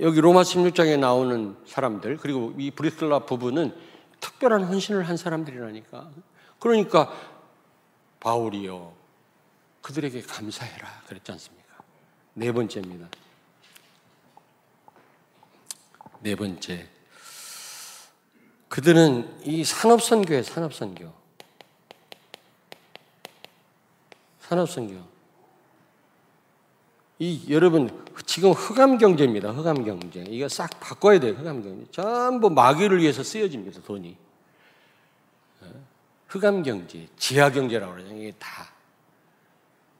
여기 0.00 0.20
로마 0.20 0.42
16장에 0.42 0.98
나오는 0.98 1.56
사람들, 1.66 2.16
그리고 2.16 2.54
이 2.56 2.70
브리슬라 2.70 3.20
부부는 3.20 3.76
특별한 4.20 4.64
헌신을 4.64 5.06
한 5.08 5.16
사람들이라니까. 5.16 6.10
그러니까 6.58 7.12
바울이요. 8.20 8.94
그들에게 9.82 10.22
감사해라. 10.22 11.02
그랬지 11.06 11.32
않습니까? 11.32 11.76
네 12.34 12.50
번째입니다. 12.52 13.08
네 16.20 16.34
번째. 16.34 16.88
그들은 18.68 19.42
이 19.44 19.64
산업선교에 19.64 20.42
산업선교. 20.42 21.12
산업선교. 24.40 25.19
이 27.20 27.44
여러분 27.50 27.90
지금 28.24 28.52
흑암 28.52 28.96
경제입니다. 28.96 29.50
흑암 29.50 29.84
경제. 29.84 30.24
이거 30.28 30.48
싹 30.48 30.80
바꿔야 30.80 31.20
돼요. 31.20 31.34
흑암 31.34 31.62
경제. 31.62 31.84
전부 31.92 32.48
마귀를 32.48 32.98
위해서 32.98 33.22
쓰여집니다. 33.22 33.82
돈이. 33.82 34.16
흑암 36.28 36.62
경제, 36.62 37.08
지하 37.18 37.50
경제라고 37.50 37.92
그러죠. 37.92 38.14
이게 38.14 38.32
다. 38.38 38.72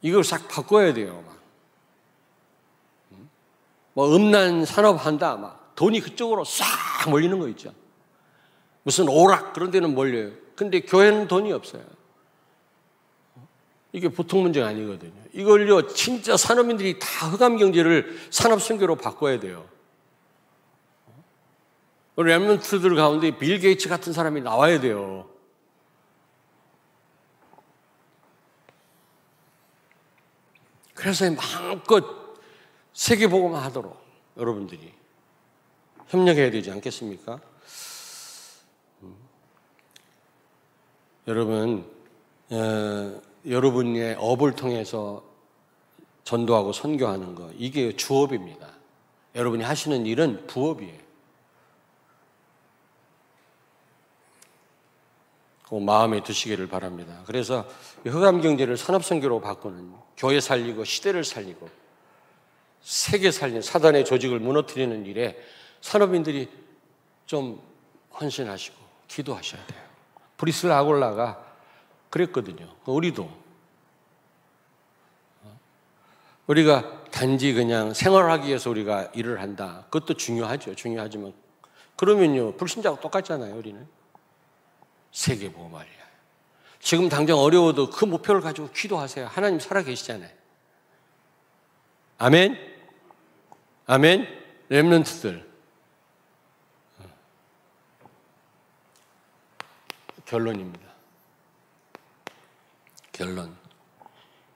이걸 0.00 0.24
싹 0.24 0.48
바꿔야 0.48 0.94
돼요, 0.94 1.22
막. 1.26 1.38
뭐, 3.92 4.16
음란 4.16 4.64
산업 4.64 5.04
한다, 5.04 5.36
막. 5.36 5.74
돈이 5.74 6.00
그쪽으로 6.00 6.44
싹 6.44 6.64
몰리는 7.10 7.36
거 7.38 7.48
있죠. 7.48 7.74
무슨 8.84 9.08
오락, 9.08 9.52
그런 9.52 9.70
데는 9.70 9.92
몰려요. 9.92 10.30
근데 10.54 10.80
교회는 10.80 11.26
돈이 11.26 11.52
없어요. 11.52 11.82
이게 13.92 14.08
보통 14.08 14.42
문제가 14.42 14.68
아니거든요. 14.68 15.12
이걸요, 15.32 15.88
진짜 15.88 16.36
산업인들이 16.36 16.98
다 16.98 17.28
흑암 17.28 17.56
경제를 17.56 18.18
산업 18.30 18.62
선교로 18.62 18.96
바꿔야 18.96 19.40
돼요. 19.40 19.68
remnant들 22.16 22.94
가운데 22.96 23.36
빌 23.36 23.58
게이츠 23.58 23.88
같은 23.88 24.12
사람이 24.12 24.42
나와야 24.42 24.80
돼요. 24.80 25.28
그래서 30.94 31.24
마음껏 31.30 32.04
세계보고만 32.92 33.62
하도록 33.64 33.98
여러분들이 34.36 34.92
협력해야 36.08 36.50
되지 36.50 36.70
않겠습니까? 36.72 37.40
음. 39.02 39.16
여러분, 41.26 41.90
어, 42.50 43.22
여러분의 43.46 44.16
업을 44.18 44.52
통해서 44.54 45.24
전도하고 46.24 46.72
선교하는 46.72 47.34
거, 47.34 47.50
이게 47.56 47.96
주업입니다. 47.96 48.68
여러분이 49.34 49.64
하시는 49.64 50.06
일은 50.06 50.46
부업이에요. 50.46 51.00
그 55.68 55.76
마음에 55.76 56.20
두시기를 56.22 56.66
바랍니다. 56.66 57.22
그래서 57.26 57.64
흑암 58.04 58.40
경제를 58.40 58.76
산업 58.76 59.04
선교로 59.04 59.40
바꾸는 59.40 59.92
교회 60.16 60.40
살리고 60.40 60.84
시대를 60.84 61.22
살리고 61.22 61.68
세계 62.80 63.30
살리는 63.30 63.62
사단의 63.62 64.04
조직을 64.04 64.40
무너뜨리는 64.40 65.06
일에 65.06 65.38
산업인들이 65.80 66.48
좀 67.26 67.62
헌신하시고 68.18 68.76
기도하셔야 69.06 69.64
돼요. 69.66 69.80
브리슬 70.36 70.72
아골라가 70.72 71.49
그랬거든요. 72.10 72.74
우리도 72.84 73.30
우리가 76.46 77.04
단지 77.12 77.52
그냥 77.54 77.94
생활하기 77.94 78.48
위해서 78.48 78.70
우리가 78.70 79.12
일을 79.14 79.40
한다. 79.40 79.84
그것도 79.90 80.14
중요하죠. 80.14 80.74
중요하지만 80.74 81.32
그러면요 81.96 82.56
불신자하고 82.56 83.00
똑같잖아요. 83.00 83.56
우리는. 83.56 83.86
세계보고 85.12 85.68
말이야. 85.68 86.00
지금 86.80 87.08
당장 87.08 87.38
어려워도 87.38 87.90
그 87.90 88.04
목표를 88.04 88.40
가지고 88.40 88.70
기도하세요. 88.70 89.26
하나님 89.26 89.60
살아 89.60 89.82
계시잖아요. 89.82 90.30
아멘? 92.18 92.58
아멘? 93.86 94.26
랩런트들. 94.70 95.48
결론입니다. 100.24 100.89
결론. 103.20 103.54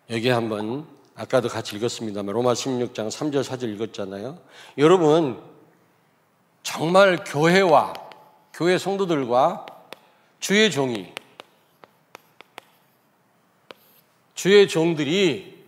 여기 0.08 0.30
한번 0.30 0.86
아까도 1.14 1.50
같이 1.50 1.76
읽었습니다만 1.76 2.34
로마 2.34 2.54
16장 2.54 3.08
3절 3.08 3.44
4절 3.44 3.74
읽었잖아요. 3.74 4.38
여러분 4.78 5.38
정말 6.62 7.22
교회와 7.26 7.92
교회 8.54 8.78
성도들과 8.78 9.66
주의 10.40 10.70
종이 10.70 11.12
주의 14.34 14.66
종들이 14.66 15.62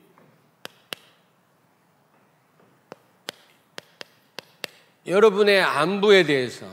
여러분의 5.07 5.63
안부에 5.63 6.23
대해서 6.23 6.67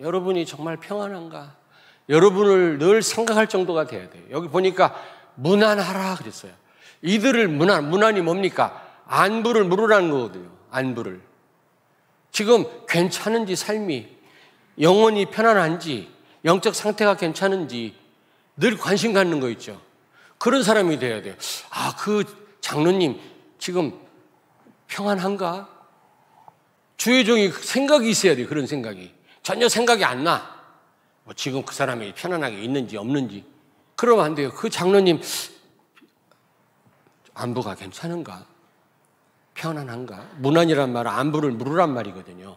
여러분이 0.00 0.46
정말 0.46 0.78
평안한가? 0.78 1.54
여러분을 2.08 2.78
늘 2.78 3.02
생각할 3.02 3.48
정도가 3.48 3.86
돼야 3.86 4.08
돼요. 4.08 4.24
여기 4.30 4.48
보니까 4.48 5.15
무난하라 5.36 6.16
그랬어요. 6.16 6.52
이들을 7.02 7.48
무난, 7.48 7.88
무난이 7.88 8.20
뭡니까? 8.22 8.82
안부를 9.06 9.64
물으라는 9.64 10.10
거거든요. 10.10 10.50
안부를. 10.70 11.20
지금 12.32 12.64
괜찮은지 12.86 13.56
삶이 13.56 14.08
영원히 14.80 15.26
편안한지 15.26 16.10
영적 16.44 16.74
상태가 16.74 17.16
괜찮은지 17.16 17.96
늘 18.56 18.76
관심 18.76 19.12
갖는 19.12 19.40
거 19.40 19.48
있죠. 19.50 19.80
그런 20.38 20.62
사람이 20.62 20.98
돼야 20.98 21.22
돼요. 21.22 21.34
아, 21.70 21.94
그 21.96 22.24
장로님 22.60 23.18
지금 23.58 23.98
평안한가? 24.88 25.68
주의 26.96 27.24
종이 27.24 27.50
생각이 27.50 28.08
있어야 28.08 28.34
돼, 28.34 28.46
그런 28.46 28.66
생각이. 28.66 29.14
전혀 29.42 29.68
생각이 29.68 30.04
안 30.04 30.24
나. 30.24 30.56
뭐 31.24 31.34
지금 31.34 31.62
그 31.64 31.74
사람이 31.74 32.14
편안하게 32.14 32.62
있는지 32.62 32.96
없는지. 32.96 33.44
그러면 33.96 34.24
안 34.24 34.34
돼요. 34.34 34.50
그 34.52 34.68
장로님, 34.70 35.20
안부가 37.34 37.74
괜찮은가? 37.74 38.44
편안한가? 39.54 40.26
무난이란 40.38 40.92
말은 40.92 41.10
안부를 41.10 41.50
물으란 41.52 41.92
말이거든요. 41.94 42.56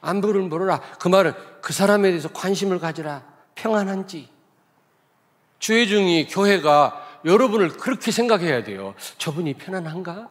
안부를 0.00 0.42
물어라. 0.42 0.80
그 0.98 1.08
말은 1.08 1.32
그 1.60 1.72
사람에 1.72 2.08
대해서 2.08 2.28
관심을 2.32 2.78
가지라. 2.80 3.22
평안한지. 3.54 4.28
주의 5.58 5.86
중이 5.86 6.26
교회가 6.28 7.20
여러분을 7.24 7.68
그렇게 7.76 8.10
생각해야 8.10 8.64
돼요. 8.64 8.94
저분이 9.18 9.54
편안한가? 9.54 10.28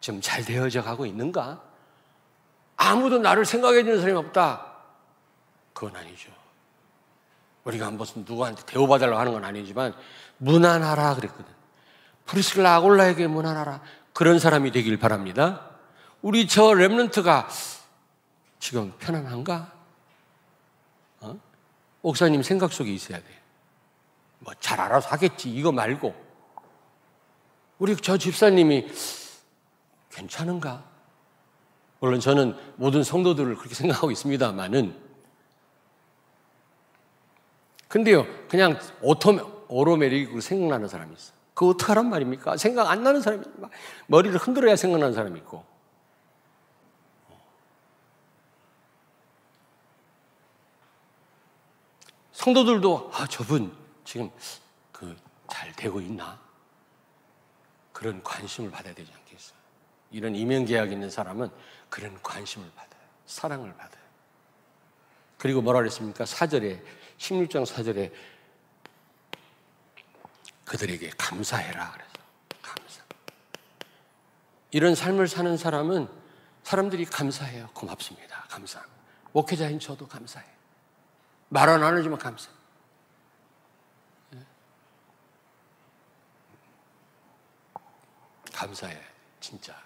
좀 0.00 0.20
잘 0.20 0.44
되어져 0.44 0.82
가고 0.82 1.06
있는가? 1.06 1.62
아무도 2.76 3.18
나를 3.18 3.44
생각해 3.44 3.84
주는 3.84 4.00
사람이 4.00 4.18
없다. 4.18 4.66
그건 5.72 5.94
아니죠. 5.96 6.30
우리가 7.64 7.90
무슨 7.90 8.24
누구한테 8.26 8.62
대우받으려고 8.66 9.18
하는 9.18 9.32
건 9.32 9.44
아니지만 9.44 9.94
무난하라 10.38 11.14
그랬거든. 11.16 11.44
프리스라 12.26 12.76
아골라에게 12.76 13.26
무난하라. 13.26 13.80
그런 14.12 14.38
사람이 14.38 14.70
되길 14.72 14.98
바랍니다. 14.98 15.68
우리 16.22 16.46
저 16.46 16.64
랩런트가 16.64 17.46
지금 18.58 18.92
편안한가? 18.98 19.72
어? 21.20 21.38
목사님 22.02 22.42
생각 22.42 22.72
속에 22.72 22.92
있어야 22.92 23.18
돼. 23.18 23.24
뭐 24.40 24.54
잘 24.60 24.80
알아서 24.80 25.08
하겠지. 25.10 25.50
이거 25.50 25.72
말고. 25.72 26.14
우리 27.78 27.96
저 27.96 28.16
집사님이 28.18 28.90
괜찮은가? 30.10 30.84
물론 31.98 32.20
저는 32.20 32.56
모든 32.76 33.02
성도들을 33.02 33.56
그렇게 33.56 33.74
생각하고 33.74 34.10
있습니다만은 34.10 35.09
근데요, 37.90 38.24
그냥 38.48 38.78
오토, 39.02 39.66
오로메릭으로 39.68 40.40
생각나는 40.40 40.88
사람이 40.88 41.14
있어. 41.14 41.34
그 41.52 41.68
어떡하란 41.68 42.08
말입니까? 42.08 42.56
생각 42.56 42.88
안 42.88 43.02
나는 43.02 43.20
사람이, 43.20 43.44
머리를 44.06 44.38
흔들어야 44.38 44.76
생각나는 44.76 45.12
사람이 45.12 45.38
있고. 45.40 45.62
성도들도, 52.32 53.10
아, 53.12 53.26
저분 53.26 53.76
지금 54.04 54.30
그 54.90 55.14
잘 55.50 55.72
되고 55.74 56.00
있나? 56.00 56.38
그런 57.92 58.22
관심을 58.22 58.70
받아야 58.70 58.94
되지 58.94 59.12
않겠어요? 59.12 59.58
이런 60.10 60.34
이면계약 60.34 60.90
있는 60.90 61.10
사람은 61.10 61.50
그런 61.90 62.18
관심을 62.22 62.70
받아요. 62.74 63.02
사랑을 63.26 63.74
받아요. 63.76 64.00
그리고 65.36 65.60
뭐라 65.60 65.80
그랬습니까? 65.80 66.24
4절에, 66.24 66.82
16장 67.20 67.66
4절에 67.66 68.12
그들에게 70.64 71.10
감사해라. 71.18 71.92
그래서 71.92 72.12
감사. 72.62 73.02
이런 74.70 74.94
삶을 74.94 75.28
사는 75.28 75.56
사람은 75.56 76.08
사람들이 76.62 77.04
감사해요. 77.04 77.68
고맙습니다. 77.74 78.44
감사. 78.48 78.82
목회자인 79.32 79.78
저도 79.78 80.08
감사해. 80.08 80.46
말은 81.50 81.82
안 81.82 81.96
하지만 81.96 82.18
감사. 82.18 82.50
감사해. 88.54 88.98
진짜. 89.40 89.76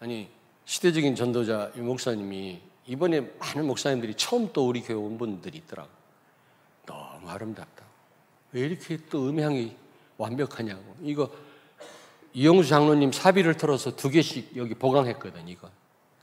아니 0.00 0.30
시대적인 0.64 1.14
전도자 1.14 1.72
이 1.74 1.80
목사님이 1.80 2.73
이번에 2.86 3.20
많은 3.38 3.66
목사님들이 3.66 4.14
처음 4.14 4.52
또 4.52 4.68
우리 4.68 4.82
교회 4.82 4.96
온 4.96 5.16
분들이 5.16 5.58
있더라고. 5.58 5.88
너무 6.86 7.28
아름답다. 7.30 7.84
왜 8.52 8.62
이렇게 8.62 8.98
또 9.10 9.28
음향이 9.28 9.76
완벽하냐고. 10.16 10.96
이거 11.02 11.30
이영수 12.34 12.68
장로님 12.68 13.12
사비를 13.12 13.56
털어서 13.56 13.96
두 13.96 14.10
개씩 14.10 14.56
여기 14.56 14.74
보강했거든, 14.74 15.48
이거. 15.48 15.70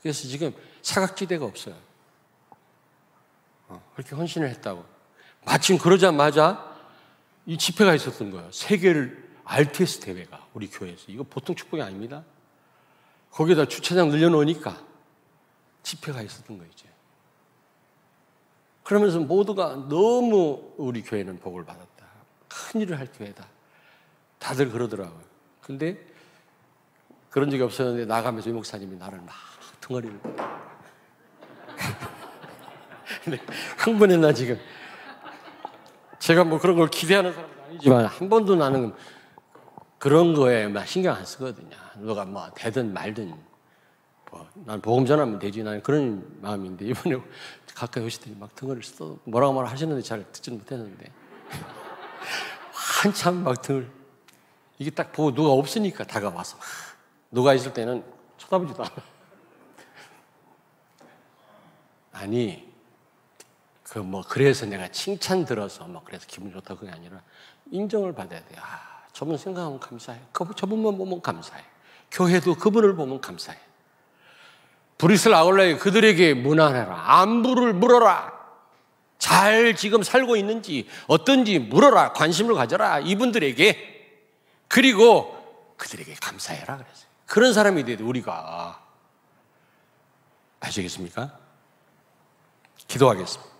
그래서 0.02 0.28
지금 0.28 0.52
사각지대가 0.82 1.44
없어요. 1.44 1.74
어, 3.68 3.82
그렇게 3.94 4.14
헌신을 4.14 4.48
했다고. 4.50 4.84
마침 5.44 5.78
그러자마자 5.78 6.70
이 7.46 7.58
집회가 7.58 7.94
있었던 7.94 8.30
거예요. 8.30 8.50
세계를 8.52 9.30
RTS 9.44 10.00
대회가 10.00 10.46
우리 10.54 10.68
교회에서. 10.68 11.04
이거 11.08 11.24
보통 11.24 11.56
축복이 11.56 11.82
아닙니다. 11.82 12.24
거기다 13.30 13.66
주차장 13.66 14.10
늘려놓으니까 14.10 14.91
집회가 15.82 16.22
있었던 16.22 16.58
거 16.58 16.64
이제. 16.64 16.88
그러면서 18.82 19.20
모두가 19.20 19.88
너무 19.88 20.74
우리 20.76 21.02
교회는 21.02 21.38
복을 21.38 21.64
받았다. 21.64 22.06
큰 22.48 22.80
일을 22.80 22.98
할 22.98 23.08
교회다. 23.12 23.46
다들 24.38 24.70
그러더라고요. 24.70 25.22
근데 25.60 25.98
그런 27.30 27.48
적이 27.50 27.62
없었는데 27.62 28.04
나가면서 28.06 28.50
이 28.50 28.52
목사님이 28.52 28.96
나를 28.96 29.20
막 29.20 29.34
덩어리를. 29.80 30.20
근데 33.24 33.38
흥분했나 33.78 34.32
지금. 34.32 34.58
제가 36.18 36.44
뭐 36.44 36.58
그런 36.58 36.76
걸 36.76 36.88
기대하는 36.88 37.32
사람은 37.32 37.62
아니지만 37.66 38.06
한 38.06 38.28
번도 38.28 38.56
나는 38.56 38.94
그런 39.98 40.34
거에 40.34 40.68
막 40.68 40.86
신경 40.86 41.14
안 41.14 41.24
쓰거든요. 41.24 41.76
누가 41.96 42.24
뭐 42.24 42.50
되든 42.54 42.92
말든 42.92 43.34
뭐, 44.32 44.48
난 44.54 44.80
복음 44.80 45.04
전하면 45.04 45.38
되지. 45.38 45.62
나는 45.62 45.82
그런 45.82 46.26
마음인데 46.40 46.86
이번에 46.86 47.20
가까이 47.74 48.02
오시더니 48.02 48.34
막 48.36 48.54
등을 48.56 48.82
써 48.82 49.18
뭐라고 49.24 49.52
말 49.52 49.66
하셨는데 49.66 50.02
잘 50.02 50.24
듣지는 50.32 50.58
못했는데 50.58 51.12
한참 52.72 53.44
막 53.44 53.60
등을 53.60 53.90
이게 54.78 54.90
딱 54.90 55.12
보고 55.12 55.34
누가 55.34 55.50
없으니까 55.50 56.04
다가와서 56.04 56.56
누가 57.30 57.52
있을 57.52 57.74
때는 57.74 58.02
쳐다보지도 58.38 58.82
않아. 58.82 58.92
아니 62.12 62.72
그 63.84 63.98
뭐 63.98 64.24
그래서 64.26 64.64
내가 64.64 64.88
칭찬 64.88 65.44
들어서 65.44 65.86
뭐 65.86 66.00
그래서 66.02 66.24
기분 66.26 66.50
좋다 66.50 66.76
그게 66.76 66.90
아니라 66.90 67.20
인정을 67.70 68.14
받아야 68.14 68.42
돼. 68.42 68.56
아 68.58 69.06
저분 69.12 69.36
생각하면 69.36 69.78
감사해. 69.78 70.18
그 70.32 70.46
저분만 70.56 70.96
보면 70.96 71.20
감사해. 71.20 71.62
교회도 72.10 72.54
그분을 72.54 72.96
보면 72.96 73.20
감사해. 73.20 73.58
브리슬 74.98 75.34
아울라에 75.34 75.76
그들에게 75.76 76.34
무난해라. 76.34 77.20
안부를 77.20 77.72
물어라. 77.72 78.32
잘 79.18 79.76
지금 79.76 80.02
살고 80.02 80.36
있는지 80.36 80.88
어떤지 81.06 81.58
물어라. 81.58 82.12
관심을 82.12 82.54
가져라. 82.54 83.00
이분들에게. 83.00 83.90
그리고 84.68 85.74
그들에게 85.76 86.14
감사해라. 86.20 86.76
그랬어요. 86.76 87.06
그런 87.26 87.52
사람이 87.52 87.84
돼야 87.84 87.96
돼, 87.96 88.04
우리가. 88.04 88.82
아시겠습니까? 90.60 91.38
기도하겠습니다. 92.88 93.52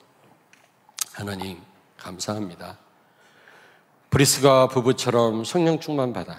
하나님, 1.15 1.61
감사합니다. 1.97 2.79
브리스가 4.11 4.69
부부처럼 4.69 5.45
성령 5.45 5.81
충만 5.81 6.13
받아 6.13 6.37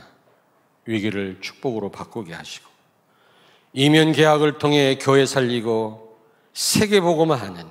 위기를 0.86 1.40
축복으로 1.42 1.92
바꾸게 1.92 2.34
하시고 2.34 2.70
이면 3.74 4.12
계약을 4.12 4.60
통해 4.60 4.98
교회 5.02 5.26
살리고 5.26 6.18
세계 6.54 7.02
복음화 7.02 7.36
하는 7.36 7.66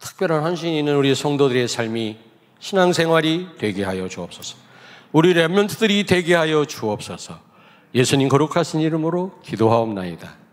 특별한 0.00 0.42
헌신이 0.42 0.78
있는 0.78 0.96
우리 0.96 1.14
성도들의 1.14 1.68
삶이 1.68 2.18
신앙생활이 2.58 3.48
되게 3.58 3.84
하여 3.84 4.08
주옵소서. 4.08 4.56
우리 5.12 5.34
랩런트들이 5.34 6.06
되게 6.06 6.34
하여 6.34 6.64
주옵소서. 6.64 7.38
예수님 7.94 8.28
거룩하신 8.28 8.80
이름으로 8.80 9.40
기도하옵나이다. 9.42 10.43